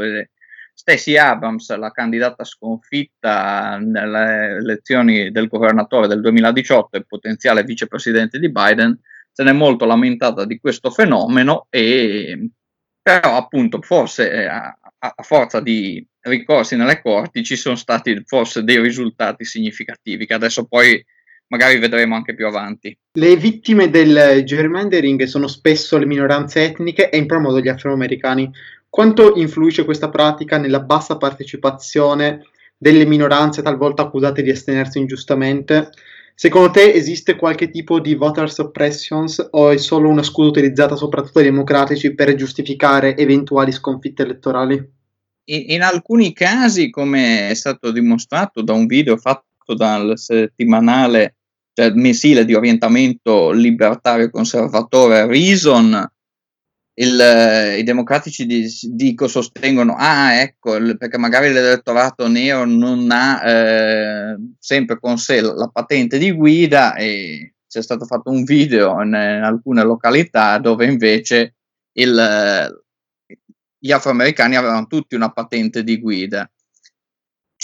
Stacey 0.72 1.16
Abrams, 1.16 1.74
la 1.76 1.90
candidata 1.90 2.44
sconfitta 2.44 3.78
nelle 3.78 4.56
elezioni 4.56 5.30
del 5.30 5.48
governatore 5.48 6.06
del 6.06 6.20
2018 6.20 6.96
e 6.96 7.04
potenziale 7.06 7.64
vicepresidente 7.64 8.38
di 8.38 8.50
Biden, 8.50 8.98
se 9.32 9.42
n'è 9.42 9.52
molto 9.52 9.86
lamentata 9.86 10.44
di 10.44 10.58
questo 10.58 10.90
fenomeno 10.90 11.66
e 11.70 12.50
però 13.06 13.36
appunto 13.36 13.80
forse 13.82 14.30
eh, 14.32 14.46
a, 14.46 14.76
a 14.98 15.22
forza 15.22 15.60
di 15.60 16.04
ricorsi 16.22 16.74
nelle 16.74 17.00
corti 17.00 17.44
ci 17.44 17.54
sono 17.54 17.76
stati 17.76 18.20
forse 18.24 18.64
dei 18.64 18.80
risultati 18.80 19.44
significativi 19.44 20.26
che 20.26 20.34
adesso 20.34 20.66
poi 20.66 21.04
magari 21.48 21.78
vedremo 21.78 22.14
anche 22.14 22.34
più 22.34 22.46
avanti. 22.46 22.96
Le 23.12 23.36
vittime 23.36 23.90
del 23.90 24.42
gerrymandering 24.44 25.24
sono 25.24 25.46
spesso 25.46 25.98
le 25.98 26.06
minoranze 26.06 26.64
etniche 26.64 27.10
e 27.10 27.16
in 27.16 27.26
primo 27.26 27.42
modo 27.42 27.60
gli 27.60 27.68
afroamericani. 27.68 28.50
Quanto 28.88 29.34
influisce 29.36 29.84
questa 29.84 30.08
pratica 30.08 30.58
nella 30.58 30.80
bassa 30.80 31.16
partecipazione 31.16 32.46
delle 32.76 33.04
minoranze 33.04 33.62
talvolta 33.62 34.02
accusate 34.02 34.42
di 34.42 34.50
astenersi 34.50 34.98
ingiustamente? 34.98 35.90
Secondo 36.38 36.70
te 36.70 36.92
esiste 36.92 37.34
qualche 37.34 37.70
tipo 37.70 37.98
di 37.98 38.14
voter 38.14 38.52
suppressions 38.52 39.48
o 39.52 39.70
è 39.70 39.78
solo 39.78 40.10
una 40.10 40.22
scusa 40.22 40.50
utilizzata 40.50 40.94
soprattutto 40.94 41.40
dai 41.40 41.48
democratici 41.48 42.14
per 42.14 42.34
giustificare 42.34 43.16
eventuali 43.16 43.72
sconfitte 43.72 44.22
elettorali? 44.22 44.74
In, 45.48 45.64
in 45.68 45.82
alcuni 45.82 46.34
casi, 46.34 46.90
come 46.90 47.48
è 47.48 47.54
stato 47.54 47.90
dimostrato 47.90 48.60
da 48.60 48.74
un 48.74 48.84
video 48.84 49.16
fatto 49.16 49.45
dal 49.74 50.18
settimanale, 50.18 51.36
cioè 51.72 51.86
il 51.86 51.96
mensile 51.96 52.44
di 52.44 52.54
orientamento 52.54 53.50
libertario 53.50 54.30
conservatore 54.30 55.26
Reason, 55.26 56.10
il, 56.98 57.20
eh, 57.20 57.78
i 57.78 57.82
democratici 57.82 58.46
di, 58.46 58.66
dico, 58.92 59.28
sostengono, 59.28 59.94
ah 59.98 60.34
ecco, 60.40 60.78
perché 60.96 61.18
magari 61.18 61.52
l'elettorato 61.52 62.26
nero 62.28 62.64
non 62.64 63.10
ha 63.10 63.42
eh, 63.44 64.36
sempre 64.58 64.98
con 64.98 65.18
sé 65.18 65.40
la, 65.40 65.68
patente 65.72 66.18
di 66.18 66.32
guida 66.32 66.94
e 66.94 67.54
c'è 67.68 67.82
stato 67.82 68.06
fatto 68.06 68.30
un 68.30 68.44
video 68.44 69.02
in, 69.02 69.08
in 69.08 69.42
alcune 69.44 69.82
località 69.82 70.58
dove 70.58 70.86
invece 70.86 71.56
il, 71.98 72.18
eh, 72.18 73.36
gli 73.78 73.92
afroamericani 73.92 74.56
avevano 74.56 74.86
tutti 74.86 75.14
una 75.14 75.30
patente 75.30 75.84
di 75.84 75.98
guida. 76.00 76.50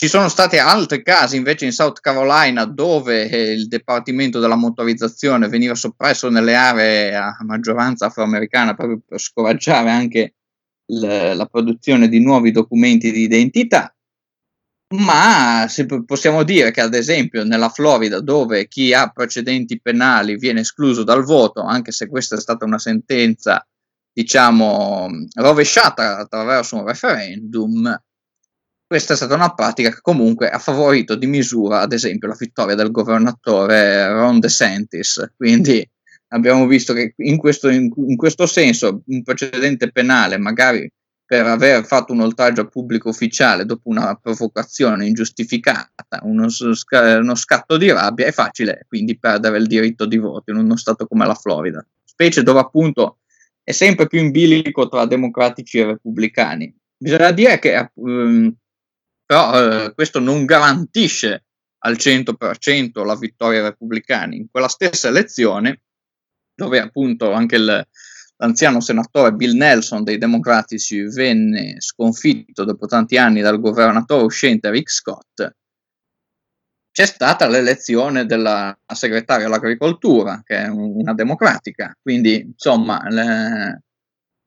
Ci 0.03 0.09
sono 0.09 0.29
stati 0.29 0.59
altri 0.59 1.01
casi 1.01 1.37
invece 1.37 1.65
in 1.65 1.71
South 1.71 2.01
Carolina 2.01 2.65
dove 2.65 3.31
eh, 3.31 3.53
il 3.53 3.69
Dipartimento 3.69 4.41
della 4.41 4.57
Motorizzazione 4.57 5.47
veniva 5.47 5.77
soppresso 5.77 6.29
nelle 6.29 6.57
aree 6.57 7.15
a 7.15 7.37
maggioranza 7.43 8.07
afroamericana 8.07 8.75
proprio 8.75 9.01
per 9.07 9.21
scoraggiare 9.21 9.91
anche 9.91 10.35
l- 10.87 11.37
la 11.37 11.47
produzione 11.47 12.09
di 12.09 12.19
nuovi 12.19 12.51
documenti 12.51 13.13
di 13.13 13.21
identità. 13.21 13.95
Ma 14.97 15.69
possiamo 16.05 16.43
dire 16.43 16.73
che 16.73 16.81
ad 16.81 16.95
esempio 16.95 17.45
nella 17.45 17.69
Florida 17.69 18.19
dove 18.19 18.67
chi 18.67 18.93
ha 18.93 19.09
precedenti 19.09 19.81
penali 19.81 20.37
viene 20.37 20.63
escluso 20.63 21.05
dal 21.05 21.23
voto, 21.23 21.63
anche 21.63 21.93
se 21.93 22.09
questa 22.09 22.35
è 22.35 22.41
stata 22.41 22.65
una 22.65 22.81
sentenza 22.81 23.65
diciamo 24.13 25.09
rovesciata 25.35 26.19
attraverso 26.19 26.75
un 26.75 26.87
referendum, 26.87 28.03
questa 28.93 29.15
è 29.15 29.17
stata 29.17 29.35
una 29.35 29.55
pratica 29.55 29.89
che 29.89 30.01
comunque 30.03 30.51
ha 30.51 30.59
favorito 30.59 31.15
di 31.15 31.27
misura, 31.27 31.81
ad 31.81 31.95
esempio, 31.95 32.29
la 32.29 32.37
vittoria 32.39 32.75
del 32.75 32.91
governatore 32.91 34.07
Ron 34.07 34.39
DeSantis. 34.39 35.33
Quindi 35.35 35.83
abbiamo 36.29 36.67
visto 36.67 36.93
che 36.93 37.15
in 37.17 37.39
questo, 37.39 37.71
in, 37.71 37.91
in 37.97 38.17
questo 38.17 38.45
senso 38.45 39.03
un 39.07 39.23
precedente 39.23 39.91
penale, 39.91 40.37
magari 40.37 40.93
per 41.25 41.47
aver 41.47 41.87
fatto 41.87 42.13
un 42.13 42.21
oltraggio 42.21 42.67
pubblico 42.67 43.09
ufficiale 43.09 43.65
dopo 43.65 43.89
una 43.89 44.15
provocazione 44.17 45.07
ingiustificata, 45.07 46.21
uno, 46.25 46.49
uno, 46.51 47.35
scatto 47.35 47.79
di 47.79 47.91
rabbia, 47.91 48.27
è 48.27 48.33
facile 48.33 48.85
quindi 48.89 49.19
perdere 49.19 49.57
il 49.57 49.69
diritto 49.69 50.05
di 50.05 50.19
voto 50.19 50.51
in 50.51 50.59
uno 50.59 50.77
stato 50.77 51.07
come 51.07 51.25
la 51.25 51.35
Florida, 51.35 51.83
specie 52.05 52.43
dove 52.43 52.61
appunto 52.61 53.21
è 53.65 53.73
sempre 53.73 54.07
più 54.07 54.21
in 54.21 54.33
bilico 54.33 54.87
tra 54.87 55.07
democratici 55.07 55.79
e 55.79 55.87
repubblicani. 55.87 56.77
Bisogna 56.95 57.31
dire 57.31 57.59
che 57.59 57.91
um, 57.95 58.55
però 59.33 59.87
eh, 59.87 59.95
questo 59.95 60.19
non 60.19 60.45
garantisce 60.45 61.47
al 61.85 61.95
100% 61.95 63.03
la 63.03 63.17
vittoria 63.17 63.61
ai 63.61 63.65
repubblicani. 63.65 64.37
In 64.37 64.51
quella 64.51 64.69
stessa 64.69 65.09
elezione, 65.09 65.85
dove 66.55 66.79
appunto 66.79 67.33
anche 67.33 67.57
il, 67.57 67.89
l'anziano 68.37 68.81
senatore 68.81 69.33
Bill 69.33 69.57
Nelson 69.57 70.05
dei 70.05 70.19
democratici 70.19 71.05
venne 71.05 71.77
sconfitto 71.81 72.65
dopo 72.65 72.85
tanti 72.85 73.17
anni 73.17 73.41
dal 73.41 73.59
governatore 73.59 74.25
uscente 74.25 74.69
Rick 74.69 74.91
Scott, 74.91 75.51
c'è 76.91 77.07
stata 77.07 77.49
l'elezione 77.49 78.27
della 78.27 78.79
segretaria 78.85 79.47
all'agricoltura, 79.47 80.43
che 80.45 80.59
è 80.59 80.69
una 80.69 81.15
democratica. 81.15 81.97
Quindi, 82.03 82.39
insomma, 82.39 83.03
le, 83.09 83.83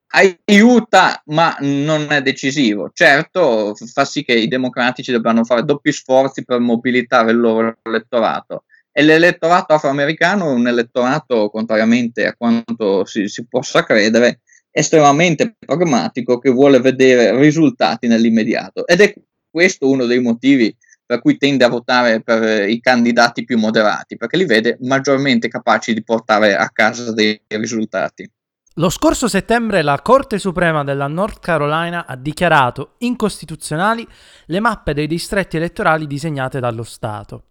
aiuta, 0.08 1.22
ma 1.26 1.56
non 1.60 2.08
è 2.12 2.22
decisivo. 2.22 2.92
Certo, 2.94 3.76
fa 3.94 4.06
sì 4.06 4.24
che 4.24 4.34
i 4.34 4.48
democratici 4.48 5.12
debbano 5.12 5.44
fare 5.44 5.64
doppi 5.64 5.92
sforzi 5.92 6.44
per 6.44 6.60
mobilitare 6.60 7.32
il 7.32 7.40
loro 7.40 7.78
elettorato. 7.82 8.64
E 8.92 9.02
l'elettorato 9.04 9.74
afroamericano 9.74 10.50
è 10.50 10.54
un 10.54 10.68
elettorato, 10.68 11.50
contrariamente 11.50 12.26
a 12.26 12.36
quanto 12.36 13.06
si, 13.06 13.28
si 13.28 13.46
possa 13.48 13.84
credere, 13.84 14.40
estremamente 14.72 15.56
pragmatico 15.58 16.40
che 16.40 16.50
vuole 16.50 16.80
vedere 16.80 17.38
risultati 17.38 18.08
nell'immediato. 18.08 18.88
Ed 18.88 19.02
è 19.02 19.14
questo 19.50 19.90
uno 19.90 20.06
dei 20.06 20.20
motivi 20.20 20.76
per 21.06 21.22
cui 21.22 21.38
tende 21.38 21.64
a 21.64 21.70
votare 21.70 22.22
per 22.22 22.68
i 22.68 22.80
candidati 22.80 23.44
più 23.46 23.58
moderati, 23.58 24.18
perché 24.18 24.38
li 24.38 24.46
vede 24.46 24.78
maggiormente 24.82 25.48
capaci 25.48 25.94
di 25.94 26.04
portare 26.04 26.56
a 26.56 26.70
casa 26.70 27.14
dei 27.14 27.40
risultati. 27.48 28.30
Lo 28.78 28.90
scorso 28.90 29.30
settembre 29.30 29.82
la 29.84 30.02
Corte 30.02 30.38
Suprema 30.38 30.84
della 30.84 31.08
North 31.08 31.40
Carolina 31.40 32.06
ha 32.06 32.18
dichiarato 32.18 32.96
incostituzionali 32.98 34.06
le 34.48 34.60
mappe 34.60 34.94
dei 34.94 35.08
distretti 35.08 35.56
elettorali 35.56 36.06
disegnate 36.08 36.60
dallo 36.60 36.84
Stato. 36.84 37.44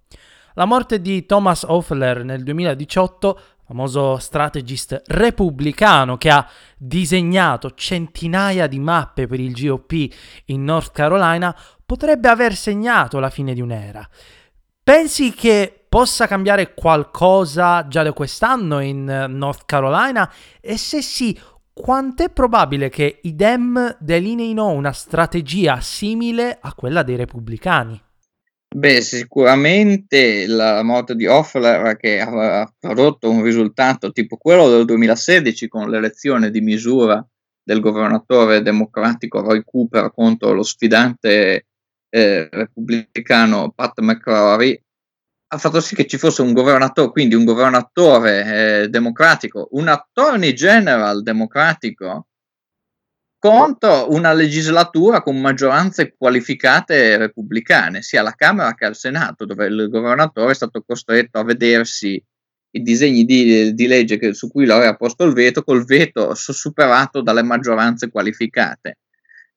La 0.52 0.66
morte 0.66 1.00
di 1.00 1.24
Thomas 1.24 1.62
Hoffler 1.62 2.24
nel 2.24 2.42
2018, 2.42 3.40
famoso 3.64 4.18
strategist 4.18 5.00
repubblicano 5.06 6.18
che 6.18 6.28
ha 6.28 6.46
disegnato 6.76 7.70
centinaia 7.70 8.66
di 8.66 8.78
mappe 8.78 9.26
per 9.26 9.40
il 9.40 9.54
GOP 9.54 10.12
in 10.46 10.62
North 10.62 10.92
Carolina, 10.92 11.56
potrebbe 11.86 12.28
aver 12.28 12.54
segnato 12.54 13.18
la 13.18 13.30
fine 13.30 13.54
di 13.54 13.62
un'era. 13.62 14.06
Pensi 14.84 15.32
che 15.32 15.86
possa 15.88 16.26
cambiare 16.26 16.74
qualcosa 16.74 17.88
già 17.88 18.02
da 18.02 18.12
quest'anno 18.12 18.80
in 18.80 19.08
eh, 19.08 19.26
North 19.28 19.62
Carolina? 19.64 20.30
E 20.60 20.76
se 20.76 21.00
sì, 21.00 21.34
quanto 21.72 22.22
è 22.22 22.28
probabile 22.28 22.90
che 22.90 23.20
i 23.22 23.34
Dem 23.34 23.96
delineino 23.98 24.68
una 24.68 24.92
strategia 24.92 25.80
simile 25.80 26.58
a 26.60 26.74
quella 26.74 27.02
dei 27.02 27.16
repubblicani? 27.16 27.98
Beh, 28.76 29.00
sicuramente 29.00 30.46
la 30.46 30.82
morte 30.82 31.14
di 31.14 31.26
Hoffler 31.26 31.96
che 31.96 32.20
ha 32.20 32.70
prodotto 32.78 33.30
un 33.30 33.42
risultato 33.42 34.12
tipo 34.12 34.36
quello 34.36 34.68
del 34.68 34.84
2016 34.84 35.66
con 35.66 35.88
l'elezione 35.88 36.50
di 36.50 36.60
misura 36.60 37.26
del 37.62 37.80
governatore 37.80 38.60
democratico 38.60 39.40
Roy 39.40 39.62
Cooper 39.64 40.12
contro 40.12 40.52
lo 40.52 40.62
sfidante 40.62 41.68
eh, 42.14 42.48
repubblicano 42.48 43.72
Pat 43.74 43.98
McCrory 43.98 44.80
ha 45.48 45.58
fatto 45.58 45.80
sì 45.80 45.96
che 45.96 46.06
ci 46.06 46.16
fosse 46.16 46.42
un 46.42 46.52
governatore, 46.52 47.10
quindi 47.10 47.34
un 47.34 47.44
governatore 47.44 48.82
eh, 48.82 48.88
democratico, 48.88 49.68
un 49.72 49.88
attorney 49.88 50.52
general 50.52 51.22
democratico 51.22 52.28
contro 53.38 54.12
una 54.12 54.32
legislatura 54.32 55.22
con 55.22 55.40
maggioranze 55.40 56.14
qualificate 56.16 57.16
repubblicane, 57.16 58.00
sia 58.00 58.20
alla 58.20 58.34
Camera 58.34 58.74
che 58.74 58.84
al 58.84 58.96
Senato, 58.96 59.44
dove 59.44 59.66
il 59.66 59.88
governatore 59.90 60.52
è 60.52 60.54
stato 60.54 60.82
costretto 60.86 61.38
a 61.38 61.44
vedersi 61.44 62.22
i 62.70 62.82
disegni 62.82 63.24
di, 63.24 63.74
di 63.74 63.86
legge 63.86 64.18
che, 64.18 64.34
su 64.34 64.48
cui 64.48 64.66
l'aveva 64.66 64.96
posto 64.96 65.24
il 65.24 65.34
veto, 65.34 65.62
col 65.62 65.84
veto 65.84 66.34
superato 66.34 67.22
dalle 67.22 67.42
maggioranze 67.42 68.08
qualificate. 68.10 68.98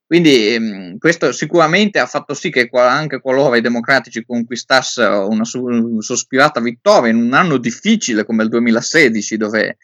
Quindi 0.08 0.54
ehm, 0.54 0.98
questo 1.00 1.34
sicuramente 1.34 2.00
ha 2.00 2.06
fatto 2.06 2.34
sì 2.34 2.50
che 2.50 2.70
anche 2.72 3.20
qualora 3.20 3.58
i 3.58 3.62
democratici 3.62 4.24
conquistassero 4.24 5.28
una 5.28 5.44
sospirata 5.44 6.62
vittoria 6.62 7.12
in 7.12 7.18
un 7.18 7.34
anno 7.34 7.58
difficile 7.58 8.24
come 8.24 8.44
il 8.44 8.50
2016, 8.50 9.36
dove 9.36 9.78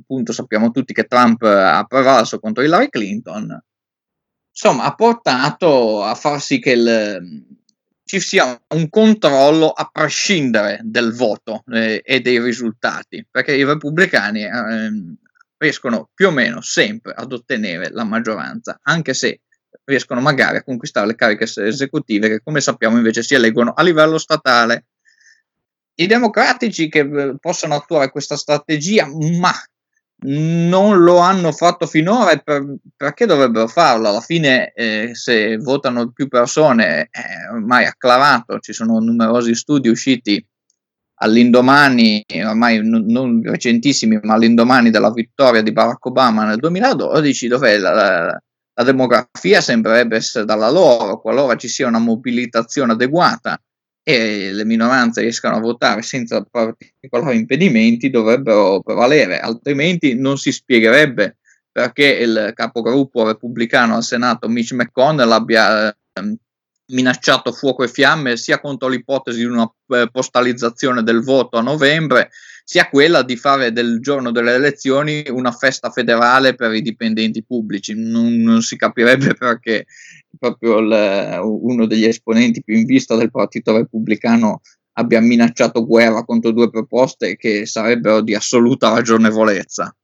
appunto 0.00 0.32
sappiamo 0.32 0.70
tutti 0.70 0.94
che 0.94 1.04
Trump 1.04 1.42
ha 1.42 1.84
prevalso 1.86 2.40
contro 2.40 2.64
Hillary 2.64 2.88
Clinton, 2.88 3.62
insomma 4.50 4.84
ha 4.84 4.94
portato 4.94 6.02
a 6.02 6.14
far 6.14 6.40
sì 6.40 6.58
che 6.58 6.70
il, 6.70 7.44
ci 8.02 8.18
sia 8.18 8.58
un 8.68 8.88
controllo 8.88 9.68
a 9.68 9.90
prescindere 9.92 10.80
del 10.84 11.12
voto 11.12 11.64
eh, 11.70 12.00
e 12.02 12.20
dei 12.20 12.40
risultati, 12.40 13.26
perché 13.30 13.54
i 13.54 13.64
repubblicani 13.64 14.42
eh, 14.42 14.48
riescono 15.58 16.08
più 16.14 16.28
o 16.28 16.30
meno 16.30 16.62
sempre 16.62 17.12
ad 17.12 17.30
ottenere 17.32 17.90
la 17.90 18.04
maggioranza, 18.04 18.78
anche 18.82 19.12
se 19.12 19.40
riescono 19.86 20.20
magari 20.20 20.58
a 20.58 20.62
conquistare 20.62 21.06
le 21.06 21.14
cariche 21.14 21.44
esecutive 21.44 22.28
che 22.28 22.40
come 22.42 22.60
sappiamo 22.60 22.96
invece 22.96 23.22
si 23.22 23.34
eleggono 23.34 23.72
a 23.72 23.82
livello 23.82 24.18
statale. 24.18 24.86
I 25.94 26.06
democratici 26.06 26.88
che 26.90 26.98
eh, 26.98 27.36
possono 27.40 27.74
attuare 27.74 28.10
questa 28.10 28.36
strategia, 28.36 29.06
ma 29.38 29.52
non 30.18 31.02
lo 31.02 31.18
hanno 31.18 31.52
fatto 31.52 31.86
finora 31.86 32.32
e 32.32 32.42
per, 32.42 32.64
perché 32.96 33.26
dovrebbero 33.26 33.68
farlo? 33.68 34.08
Alla 34.08 34.20
fine 34.20 34.72
eh, 34.72 35.10
se 35.14 35.56
votano 35.58 36.10
più 36.10 36.28
persone 36.28 37.08
è 37.10 37.50
ormai 37.50 37.86
acclarato, 37.86 38.58
ci 38.58 38.72
sono 38.72 38.98
numerosi 38.98 39.54
studi 39.54 39.88
usciti 39.88 40.44
all'indomani, 41.18 42.24
ormai 42.44 42.80
non, 42.82 43.40
recentissimi, 43.42 44.18
ma 44.22 44.34
all'indomani 44.34 44.90
della 44.90 45.12
vittoria 45.12 45.62
di 45.62 45.72
Barack 45.72 46.04
Obama 46.06 46.44
nel 46.44 46.58
2012, 46.58 47.48
dove 47.48 47.78
la, 47.78 47.92
la, 47.94 48.42
la 48.78 48.84
demografia 48.84 49.62
sembrerebbe 49.62 50.16
essere 50.16 50.44
dalla 50.44 50.70
loro, 50.70 51.18
qualora 51.18 51.56
ci 51.56 51.66
sia 51.66 51.86
una 51.86 51.98
mobilitazione 51.98 52.92
adeguata 52.92 53.58
e 54.02 54.52
le 54.52 54.64
minoranze 54.64 55.22
riescano 55.22 55.56
a 55.56 55.60
votare 55.60 56.02
senza 56.02 56.42
particolari 56.42 57.38
impedimenti, 57.38 58.10
dovrebbero 58.10 58.82
prevalere, 58.82 59.40
altrimenti 59.40 60.14
non 60.14 60.36
si 60.36 60.52
spiegherebbe 60.52 61.38
perché 61.72 62.04
il 62.06 62.52
capogruppo 62.54 63.26
repubblicano 63.26 63.96
al 63.96 64.04
Senato 64.04 64.48
Mitch 64.48 64.72
McConnell 64.72 65.32
abbia 65.32 65.90
eh, 65.90 65.94
minacciato 66.92 67.52
fuoco 67.52 67.82
e 67.82 67.88
fiamme 67.88 68.36
sia 68.36 68.60
contro 68.60 68.88
l'ipotesi 68.88 69.38
di 69.38 69.44
una 69.44 69.70
eh, 69.88 70.08
postalizzazione 70.10 71.02
del 71.02 71.22
voto 71.22 71.56
a 71.58 71.62
novembre, 71.62 72.30
sia 72.68 72.88
quella 72.88 73.22
di 73.22 73.36
fare 73.36 73.70
del 73.70 74.00
giorno 74.00 74.32
delle 74.32 74.54
elezioni 74.54 75.22
una 75.30 75.52
festa 75.52 75.88
federale 75.90 76.56
per 76.56 76.74
i 76.74 76.82
dipendenti 76.82 77.44
pubblici. 77.44 77.94
Non, 77.94 78.42
non 78.42 78.60
si 78.60 78.76
capirebbe 78.76 79.34
perché 79.38 79.86
proprio 80.36 80.78
il, 80.78 81.38
uno 81.44 81.86
degli 81.86 82.04
esponenti 82.04 82.64
più 82.64 82.76
in 82.76 82.84
vista 82.84 83.14
del 83.14 83.30
Partito 83.30 83.76
Repubblicano 83.76 84.62
abbia 84.94 85.20
minacciato 85.20 85.86
guerra 85.86 86.24
contro 86.24 86.50
due 86.50 86.68
proposte 86.68 87.36
che 87.36 87.66
sarebbero 87.66 88.20
di 88.20 88.34
assoluta 88.34 88.92
ragionevolezza. 88.92 89.94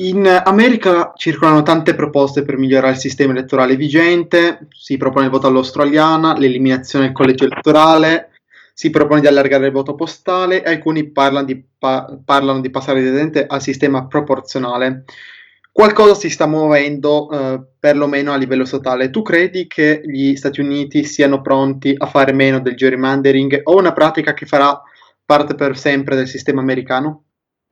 In 0.00 0.26
America 0.26 1.14
circolano 1.16 1.62
tante 1.62 1.94
proposte 1.94 2.42
per 2.42 2.58
migliorare 2.58 2.92
il 2.92 2.98
sistema 2.98 3.32
elettorale 3.32 3.76
vigente, 3.76 4.66
si 4.68 4.98
propone 4.98 5.26
il 5.26 5.30
voto 5.30 5.46
all'australiana, 5.46 6.36
l'eliminazione 6.36 7.06
del 7.06 7.14
collegio 7.14 7.44
elettorale, 7.44 8.33
si 8.74 8.90
propone 8.90 9.20
di 9.20 9.28
allargare 9.28 9.66
il 9.66 9.72
voto 9.72 9.94
postale 9.94 10.64
e 10.64 10.70
alcuni 10.70 11.10
parlano 11.10 11.46
di, 11.46 11.64
pa- 11.78 12.18
parlano 12.24 12.60
di 12.60 12.70
passare 12.70 13.00
direttamente 13.00 13.46
al 13.46 13.62
sistema 13.62 14.06
proporzionale. 14.06 15.04
Qualcosa 15.70 16.14
si 16.14 16.28
sta 16.28 16.46
muovendo, 16.46 17.30
eh, 17.30 17.60
perlomeno 17.78 18.32
a 18.32 18.36
livello 18.36 18.64
statale. 18.64 19.10
Tu 19.10 19.22
credi 19.22 19.66
che 19.66 20.02
gli 20.04 20.34
Stati 20.36 20.60
Uniti 20.60 21.04
siano 21.04 21.40
pronti 21.40 21.94
a 21.96 22.06
fare 22.06 22.32
meno 22.32 22.60
del 22.60 22.76
gerrymandering 22.76 23.60
o 23.64 23.78
una 23.78 23.92
pratica 23.92 24.34
che 24.34 24.46
farà 24.46 24.80
parte 25.24 25.54
per 25.54 25.78
sempre 25.78 26.16
del 26.16 26.28
sistema 26.28 26.60
americano? 26.60 27.24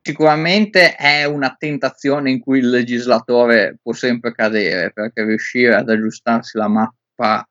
sicuramente 0.05 0.95
è 0.95 1.23
una 1.23 1.55
tentazione 1.57 2.29
in 2.29 2.41
cui 2.41 2.59
il 2.59 2.69
legislatore 2.69 3.79
può 3.81 3.93
sempre 3.93 4.33
cadere 4.33 4.91
perché 4.91 5.23
riuscire 5.23 5.75
ad 5.75 5.89
aggiustarsi 5.89 6.57
la 6.57 6.67
mappa 6.67 7.47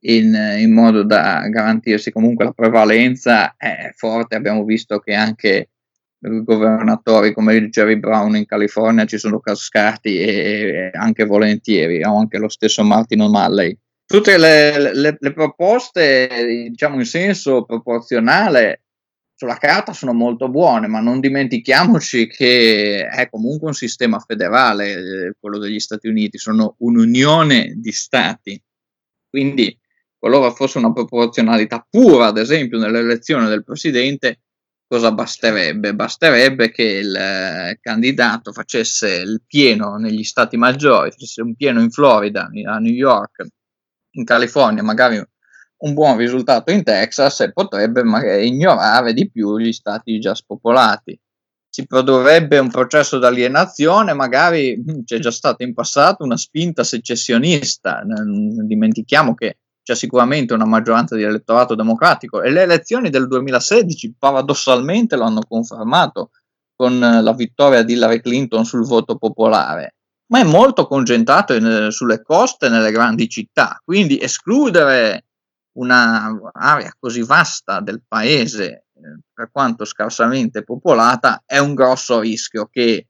in, 0.00 0.34
in, 0.58 0.72
modo 0.72 1.02
da 1.02 1.46
garantirsi 1.48 2.12
comunque 2.12 2.44
la 2.44 2.52
prevalenza 2.52 3.54
è 3.56 3.92
forte. 3.94 4.36
Abbiamo 4.36 4.64
visto 4.64 4.98
che 4.98 5.14
anche 5.14 5.70
governatori 6.20 7.32
come 7.32 7.68
Jerry 7.68 7.96
Brown 7.96 8.36
in 8.36 8.46
California 8.46 9.04
ci 9.04 9.18
sono 9.18 9.38
cascati 9.38 10.18
e, 10.18 10.28
e 10.28 10.90
anche 10.94 11.24
volentieri, 11.24 12.02
o 12.02 12.16
anche 12.16 12.38
lo 12.38 12.48
stesso 12.48 12.82
Martin 12.82 13.22
O'Malley. 13.22 13.76
Tutte 14.04 14.38
le, 14.38 14.94
le, 14.94 15.16
le 15.18 15.32
proposte, 15.32 16.66
diciamo 16.70 16.96
in 16.96 17.04
senso 17.04 17.64
proporzionale, 17.64 18.82
sulla 19.38 19.56
carta 19.56 19.92
sono 19.92 20.12
molto 20.12 20.48
buone, 20.48 20.88
ma 20.88 20.98
non 20.98 21.20
dimentichiamoci 21.20 22.26
che 22.26 23.06
è 23.06 23.28
comunque 23.28 23.68
un 23.68 23.74
sistema 23.74 24.18
federale, 24.18 24.90
eh, 24.90 25.34
quello 25.38 25.58
degli 25.58 25.78
Stati 25.78 26.08
Uniti, 26.08 26.38
sono 26.38 26.74
un'unione 26.78 27.74
di 27.76 27.92
stati. 27.92 28.60
Quindi, 29.30 29.78
qualora 30.18 30.50
fosse 30.50 30.78
una 30.78 30.92
proporzionalità 30.92 31.86
pura, 31.88 32.26
ad 32.26 32.38
esempio, 32.38 32.78
nell'elezione 32.78 33.48
del 33.48 33.64
presidente, 33.64 34.40
cosa 34.86 35.12
basterebbe? 35.12 35.94
Basterebbe 35.94 36.70
che 36.70 36.82
il 36.82 37.14
eh, 37.14 37.78
candidato 37.80 38.52
facesse 38.52 39.14
il 39.16 39.42
pieno 39.46 39.96
negli 39.96 40.24
stati 40.24 40.56
maggiori, 40.56 41.12
facesse 41.12 41.42
un 41.42 41.54
pieno 41.54 41.80
in 41.80 41.90
Florida, 41.90 42.50
a 42.66 42.78
New 42.78 42.92
York, 42.92 43.46
in 44.12 44.24
California, 44.24 44.82
magari 44.82 45.22
un 45.80 45.94
buon 45.94 46.16
risultato 46.16 46.72
in 46.72 46.82
Texas 46.82 47.40
e 47.40 47.52
potrebbe 47.52 48.02
magari 48.02 48.48
ignorare 48.48 49.12
di 49.12 49.30
più 49.30 49.56
gli 49.58 49.72
stati 49.72 50.18
già 50.18 50.34
spopolati. 50.34 51.18
si 51.70 51.86
produrrebbe 51.86 52.58
un 52.58 52.70
processo 52.70 53.18
d'alienazione, 53.18 54.12
magari 54.14 54.82
c'è 55.04 55.18
già 55.20 55.30
stata 55.30 55.62
in 55.62 55.74
passato 55.74 56.24
una 56.24 56.36
spinta 56.36 56.82
secessionista, 56.82 58.00
non 58.00 58.66
dimentichiamo 58.66 59.34
che 59.34 59.58
c'è 59.88 59.94
sicuramente 59.94 60.52
una 60.52 60.66
maggioranza 60.66 61.16
di 61.16 61.22
elettorato 61.22 61.74
democratico. 61.74 62.42
E 62.42 62.50
le 62.50 62.60
elezioni 62.60 63.08
del 63.08 63.26
2016 63.26 64.16
paradossalmente 64.18 65.16
lo 65.16 65.24
hanno 65.24 65.40
confermato 65.48 66.32
con 66.76 66.98
la 66.98 67.32
vittoria 67.32 67.82
di 67.82 67.94
Hillary 67.94 68.20
Clinton 68.20 68.66
sul 68.66 68.84
voto 68.84 69.16
popolare, 69.16 69.94
ma 70.26 70.40
è 70.40 70.44
molto 70.44 70.86
concentrato 70.86 71.54
in, 71.54 71.88
sulle 71.90 72.20
coste 72.22 72.68
nelle 72.68 72.92
grandi 72.92 73.30
città, 73.30 73.80
quindi 73.82 74.20
escludere 74.20 75.24
un'area 75.78 76.92
così 76.98 77.22
vasta 77.22 77.80
del 77.80 78.02
paese, 78.06 78.84
eh, 78.94 79.20
per 79.32 79.48
quanto 79.50 79.86
scarsamente 79.86 80.64
popolata, 80.64 81.42
è 81.46 81.58
un 81.58 81.74
grosso 81.74 82.20
rischio 82.20 82.68
che 82.70 83.06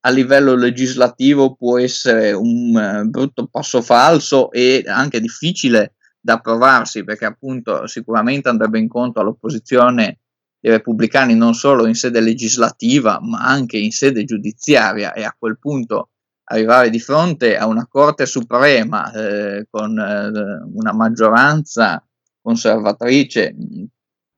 a 0.00 0.10
livello 0.10 0.54
legislativo 0.54 1.54
può 1.54 1.78
essere 1.78 2.32
un 2.32 3.06
brutto 3.06 3.46
passo 3.46 3.80
falso 3.80 4.52
e 4.52 4.84
anche 4.86 5.18
difficile 5.20 5.94
da 6.20 6.34
approvarsi 6.34 7.02
perché 7.02 7.24
appunto 7.24 7.86
sicuramente 7.86 8.48
andrebbe 8.48 8.78
incontro 8.78 9.22
all'opposizione 9.22 10.18
dei 10.58 10.72
repubblicani 10.72 11.34
non 11.34 11.54
solo 11.54 11.86
in 11.86 11.94
sede 11.94 12.20
legislativa 12.20 13.18
ma 13.22 13.40
anche 13.40 13.78
in 13.78 13.90
sede 13.90 14.24
giudiziaria 14.24 15.12
e 15.14 15.24
a 15.24 15.34
quel 15.36 15.58
punto 15.58 16.10
arrivare 16.44 16.90
di 16.90 17.00
fronte 17.00 17.56
a 17.56 17.66
una 17.66 17.86
Corte 17.86 18.26
Suprema 18.26 19.10
eh, 19.12 19.66
con 19.70 19.98
eh, 19.98 20.68
una 20.74 20.92
maggioranza 20.92 22.04
conservatrice 22.42 23.54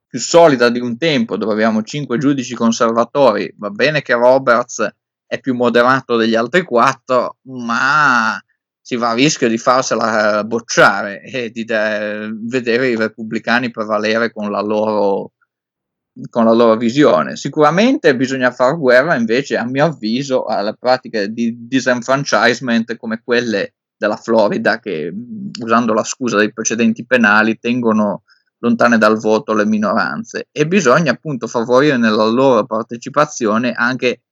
più 0.06 0.20
solida 0.20 0.68
di 0.68 0.78
un 0.78 0.98
tempo, 0.98 1.38
dove 1.38 1.54
abbiamo 1.54 1.82
cinque 1.82 2.18
giudici 2.18 2.54
conservatori, 2.54 3.54
va 3.56 3.70
bene 3.70 4.02
che 4.02 4.12
Roberts 4.12 4.86
è 5.26 5.40
più 5.40 5.54
moderato 5.54 6.16
degli 6.16 6.34
altri 6.34 6.64
quattro, 6.64 7.38
ma 7.44 8.38
si 8.82 8.96
va 8.96 9.10
a 9.10 9.14
rischio 9.14 9.48
di 9.48 9.58
farsela 9.58 10.42
bocciare 10.44 11.22
e 11.22 11.50
di 11.50 11.64
de- 11.64 12.30
vedere 12.42 12.88
i 12.88 12.96
repubblicani 12.96 13.70
prevalere 13.70 14.32
con 14.32 14.50
la 14.50 14.60
loro 14.60 15.32
con 16.28 16.44
la 16.44 16.52
loro 16.52 16.76
visione. 16.76 17.36
Sicuramente 17.36 18.14
bisogna 18.14 18.50
fare 18.50 18.76
guerra 18.76 19.14
invece, 19.14 19.56
a 19.56 19.64
mio 19.64 19.86
avviso, 19.86 20.44
alle 20.44 20.76
pratiche 20.78 21.32
di 21.32 21.66
disenfranchisement 21.66 22.96
come 22.96 23.22
quelle 23.24 23.76
della 23.96 24.16
Florida 24.16 24.78
che, 24.78 25.10
usando 25.60 25.94
la 25.94 26.04
scusa 26.04 26.36
dei 26.36 26.52
precedenti 26.52 27.06
penali, 27.06 27.58
tengono 27.58 28.24
lontane 28.58 28.98
dal 28.98 29.18
voto 29.18 29.54
le 29.54 29.64
minoranze 29.64 30.48
e 30.52 30.66
bisogna 30.66 31.12
appunto 31.12 31.46
favorire 31.46 31.96
nella 31.96 32.26
loro 32.26 32.64
partecipazione 32.64 33.72
anche 33.72 34.22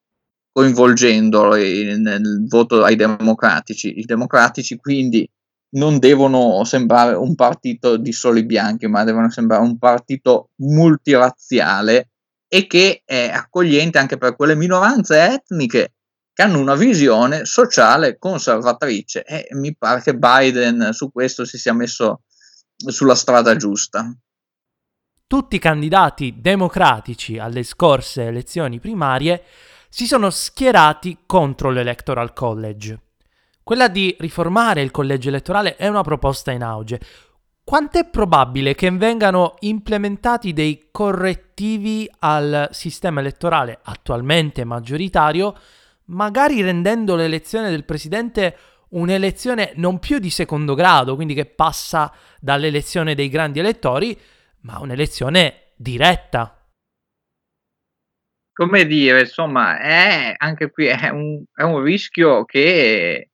coinvolgendolo 0.60 1.54
nel 1.54 2.44
voto 2.46 2.84
ai 2.84 2.96
democratici. 2.96 3.98
I 3.98 4.04
democratici 4.04 4.76
quindi 4.76 5.28
non 5.72 5.98
devono 5.98 6.62
sembrare 6.64 7.14
un 7.14 7.34
partito 7.34 7.96
di 7.96 8.12
soli 8.12 8.44
bianchi, 8.44 8.86
ma 8.86 9.04
devono 9.04 9.30
sembrare 9.30 9.62
un 9.62 9.78
partito 9.78 10.50
multirazziale 10.56 12.10
e 12.46 12.66
che 12.66 13.02
è 13.04 13.30
accogliente 13.32 13.98
anche 13.98 14.18
per 14.18 14.36
quelle 14.36 14.54
minoranze 14.54 15.32
etniche 15.32 15.92
che 16.32 16.42
hanno 16.42 16.58
una 16.58 16.74
visione 16.74 17.44
sociale 17.44 18.18
conservatrice 18.18 19.22
e 19.24 19.48
mi 19.52 19.74
pare 19.76 20.02
che 20.02 20.14
Biden 20.14 20.90
su 20.92 21.10
questo 21.10 21.44
si 21.44 21.56
sia 21.56 21.72
messo 21.72 22.22
sulla 22.76 23.14
strada 23.14 23.56
giusta. 23.56 24.12
Tutti 25.26 25.56
i 25.56 25.60
candidati 25.60 26.34
democratici 26.38 27.38
alle 27.38 27.62
scorse 27.62 28.24
elezioni 28.24 28.80
primarie 28.80 29.42
si 29.90 30.06
sono 30.06 30.30
schierati 30.30 31.18
contro 31.26 31.68
l'Electoral 31.68 32.32
College 32.32 32.98
quella 33.70 33.86
di 33.86 34.16
riformare 34.18 34.82
il 34.82 34.90
collegio 34.90 35.28
elettorale 35.28 35.76
è 35.76 35.86
una 35.86 36.02
proposta 36.02 36.50
in 36.50 36.64
auge. 36.64 37.00
Quanto 37.62 38.00
è 38.00 38.04
probabile 38.04 38.74
che 38.74 38.90
vengano 38.90 39.54
implementati 39.60 40.52
dei 40.52 40.88
correttivi 40.90 42.10
al 42.18 42.68
sistema 42.72 43.20
elettorale 43.20 43.78
attualmente 43.84 44.64
maggioritario, 44.64 45.56
magari 46.06 46.62
rendendo 46.62 47.14
l'elezione 47.14 47.70
del 47.70 47.84
presidente 47.84 48.56
un'elezione 48.88 49.74
non 49.76 50.00
più 50.00 50.18
di 50.18 50.30
secondo 50.30 50.74
grado, 50.74 51.14
quindi 51.14 51.34
che 51.34 51.46
passa 51.46 52.12
dall'elezione 52.40 53.14
dei 53.14 53.28
grandi 53.28 53.60
elettori, 53.60 54.18
ma 54.62 54.80
un'elezione 54.80 55.66
diretta? 55.76 56.59
Come 58.60 58.84
dire, 58.86 59.20
insomma, 59.20 59.78
è 59.80 60.34
anche 60.36 60.70
qui 60.70 60.86
è 60.86 61.08
un, 61.08 61.42
è 61.54 61.62
un 61.62 61.82
rischio 61.82 62.44
che 62.44 63.30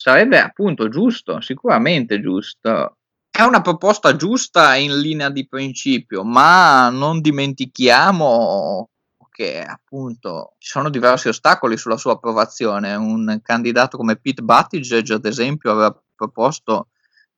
Sarebbe 0.00 0.38
appunto 0.38 0.88
giusto, 0.88 1.40
sicuramente 1.40 2.20
giusto. 2.20 2.98
È 3.28 3.42
una 3.42 3.60
proposta 3.60 4.14
giusta 4.14 4.76
in 4.76 4.96
linea 5.00 5.28
di 5.28 5.48
principio, 5.48 6.22
ma 6.22 6.88
non 6.88 7.20
dimentichiamo 7.20 8.90
che 9.28 9.60
appunto 9.60 10.54
ci 10.58 10.70
sono 10.70 10.88
diversi 10.88 11.26
ostacoli 11.26 11.76
sulla 11.76 11.96
sua 11.96 12.12
approvazione. 12.12 12.94
Un 12.94 13.40
candidato 13.42 13.96
come 13.96 14.20
Pete 14.20 14.42
Buttigieg, 14.42 15.10
ad 15.10 15.24
esempio, 15.24 15.72
aveva 15.72 16.00
proposto 16.14 16.90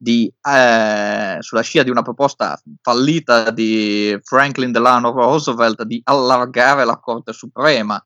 di, 0.03 0.33
eh, 0.49 1.37
sulla 1.41 1.61
scia 1.61 1.83
di 1.83 1.91
una 1.91 2.01
proposta 2.01 2.59
fallita 2.81 3.51
di 3.51 4.19
Franklin 4.23 4.73
Delano 4.73 5.11
Roosevelt 5.11 5.83
di 5.83 6.01
allargare 6.05 6.87
la 6.87 6.99
Corte 6.99 7.35
Suprema 7.35 8.03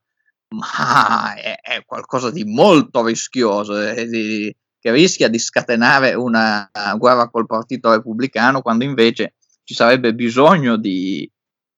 ma 0.54 1.34
è, 1.34 1.58
è 1.60 1.84
qualcosa 1.84 2.30
di 2.30 2.44
molto 2.44 3.04
rischioso, 3.04 3.80
eh, 3.80 4.06
di, 4.06 4.54
che 4.78 4.90
rischia 4.90 5.28
di 5.28 5.38
scatenare 5.38 6.14
una 6.14 6.68
guerra 6.96 7.28
col 7.28 7.46
Partito 7.46 7.90
Repubblicano, 7.90 8.60
quando 8.60 8.84
invece 8.84 9.34
ci 9.64 9.74
sarebbe 9.74 10.14
bisogno 10.14 10.76
di 10.76 11.30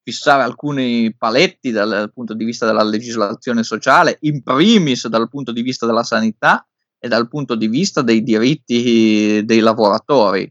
fissare 0.02 0.42
alcuni 0.42 1.14
paletti 1.16 1.70
dal, 1.70 1.88
dal 1.88 2.12
punto 2.12 2.34
di 2.34 2.44
vista 2.44 2.64
della 2.66 2.84
legislazione 2.84 3.62
sociale, 3.62 4.18
in 4.20 4.42
primis 4.42 5.08
dal 5.08 5.28
punto 5.28 5.52
di 5.52 5.62
vista 5.62 5.86
della 5.86 6.04
sanità 6.04 6.66
e 6.98 7.08
dal 7.08 7.28
punto 7.28 7.54
di 7.54 7.68
vista 7.68 8.02
dei 8.02 8.22
diritti 8.22 9.42
dei 9.44 9.60
lavoratori 9.60 10.50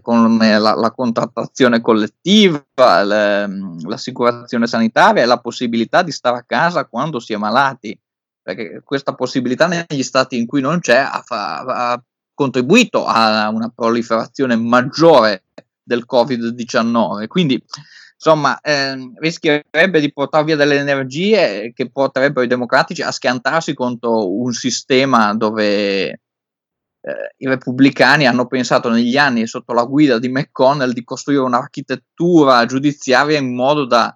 con 0.00 0.38
la, 0.38 0.74
la, 0.74 0.90
contrattazione 0.92 1.80
collettiva, 1.80 2.64
l'assicurazione 3.04 4.66
sanitaria 4.66 5.22
e 5.22 5.26
la 5.26 5.40
possibilità 5.40 6.02
di 6.02 6.10
stare 6.10 6.38
a 6.38 6.44
casa 6.46 6.86
quando 6.86 7.20
si 7.20 7.34
è 7.34 7.36
malati, 7.36 7.98
perché 8.42 8.80
questa 8.82 9.14
possibilità 9.14 9.66
negli 9.66 10.02
stati 10.02 10.38
in 10.38 10.46
cui 10.46 10.62
non 10.62 10.80
c'è 10.80 10.96
ha, 10.96 11.22
ha 11.28 12.02
contribuito 12.32 13.04
a 13.04 13.48
una 13.50 13.70
proliferazione 13.74 14.56
maggiore 14.56 15.44
del 15.82 16.06
Covid-19. 16.10 17.26
Quindi, 17.26 17.62
insomma, 18.20 18.60
eh, 18.60 19.12
rischierebbe 19.18 20.00
di 20.00 20.12
portare 20.12 20.44
via 20.44 20.56
delle 20.56 20.76
energie 20.76 21.72
che 21.72 21.90
porterebbero 21.90 22.44
i 22.44 22.48
democratici 22.48 23.00
a 23.02 23.12
schiantarsi 23.12 23.74
contro 23.74 24.28
un 24.28 24.52
sistema 24.52 25.34
dove 25.34 26.08
eh, 26.08 26.20
i 27.36 27.46
repubblicani 27.46 28.26
hanno 28.26 28.46
pensato 28.48 28.90
negli 28.90 29.16
anni 29.16 29.46
sotto 29.46 29.72
la 29.72 29.84
guida 29.84 30.18
di 30.18 30.28
McConnell 30.28 30.90
di 30.90 31.04
costruire 31.04 31.42
un'architettura 31.42 32.66
giudiziaria 32.66 33.38
in 33.38 33.54
modo 33.54 33.86
da 33.86 34.12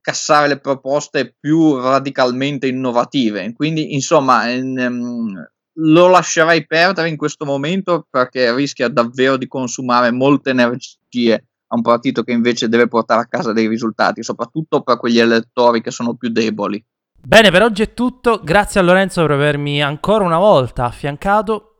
cassare 0.00 0.48
le 0.48 0.58
proposte 0.58 1.36
più 1.38 1.76
radicalmente 1.78 2.66
innovative. 2.66 3.52
Quindi, 3.52 3.94
insomma, 3.94 4.50
ehm, 4.50 5.50
lo 5.74 6.08
lascerei 6.08 6.66
perdere 6.66 7.08
in 7.08 7.16
questo 7.16 7.44
momento 7.44 8.06
perché 8.10 8.52
rischia 8.54 8.88
davvero 8.88 9.36
di 9.36 9.46
consumare 9.46 10.10
molte 10.10 10.50
energie 10.50 11.44
a 11.72 11.76
un 11.76 11.82
partito 11.82 12.22
che 12.22 12.32
invece 12.32 12.68
deve 12.68 12.88
portare 12.88 13.22
a 13.22 13.26
casa 13.26 13.52
dei 13.52 13.68
risultati, 13.68 14.22
soprattutto 14.22 14.82
per 14.82 14.98
quegli 14.98 15.18
elettori 15.18 15.80
che 15.80 15.90
sono 15.90 16.14
più 16.14 16.30
deboli. 16.30 16.82
Bene, 17.22 17.50
per 17.50 17.62
oggi 17.62 17.82
è 17.82 17.94
tutto. 17.94 18.40
Grazie 18.42 18.80
a 18.80 18.82
Lorenzo 18.82 19.20
per 19.22 19.32
avermi 19.32 19.82
ancora 19.82 20.24
una 20.24 20.38
volta 20.38 20.84
affiancato 20.84 21.70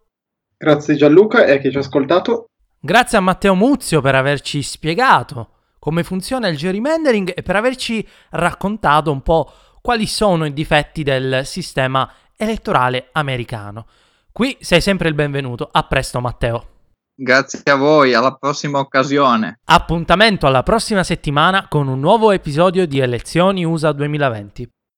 Grazie 0.62 0.94
Gianluca 0.94 1.46
e 1.46 1.52
a 1.52 1.56
chi 1.56 1.70
ci 1.70 1.78
ha 1.78 1.80
ascoltato. 1.80 2.50
Grazie 2.78 3.16
a 3.16 3.22
Matteo 3.22 3.54
Muzio 3.54 4.02
per 4.02 4.14
averci 4.14 4.60
spiegato 4.60 5.52
come 5.78 6.04
funziona 6.04 6.48
il 6.48 6.58
gerrymandering 6.58 7.32
e 7.34 7.40
per 7.40 7.56
averci 7.56 8.06
raccontato 8.32 9.10
un 9.10 9.22
po' 9.22 9.50
quali 9.80 10.04
sono 10.04 10.44
i 10.44 10.52
difetti 10.52 11.02
del 11.02 11.46
sistema 11.46 12.12
elettorale 12.36 13.08
americano. 13.12 13.86
Qui 14.30 14.58
sei 14.60 14.82
sempre 14.82 15.08
il 15.08 15.14
benvenuto. 15.14 15.66
A 15.72 15.82
presto 15.84 16.20
Matteo. 16.20 16.79
Grazie 17.22 17.60
a 17.70 17.74
voi, 17.74 18.14
alla 18.14 18.34
prossima 18.34 18.78
occasione. 18.78 19.60
Appuntamento 19.64 20.46
alla 20.46 20.62
prossima 20.62 21.02
settimana 21.02 21.68
con 21.68 21.86
un 21.86 22.00
nuovo 22.00 22.30
episodio 22.30 22.86
di 22.86 22.98
Elezioni 22.98 23.62
USA 23.62 23.92
2020. 23.92 24.66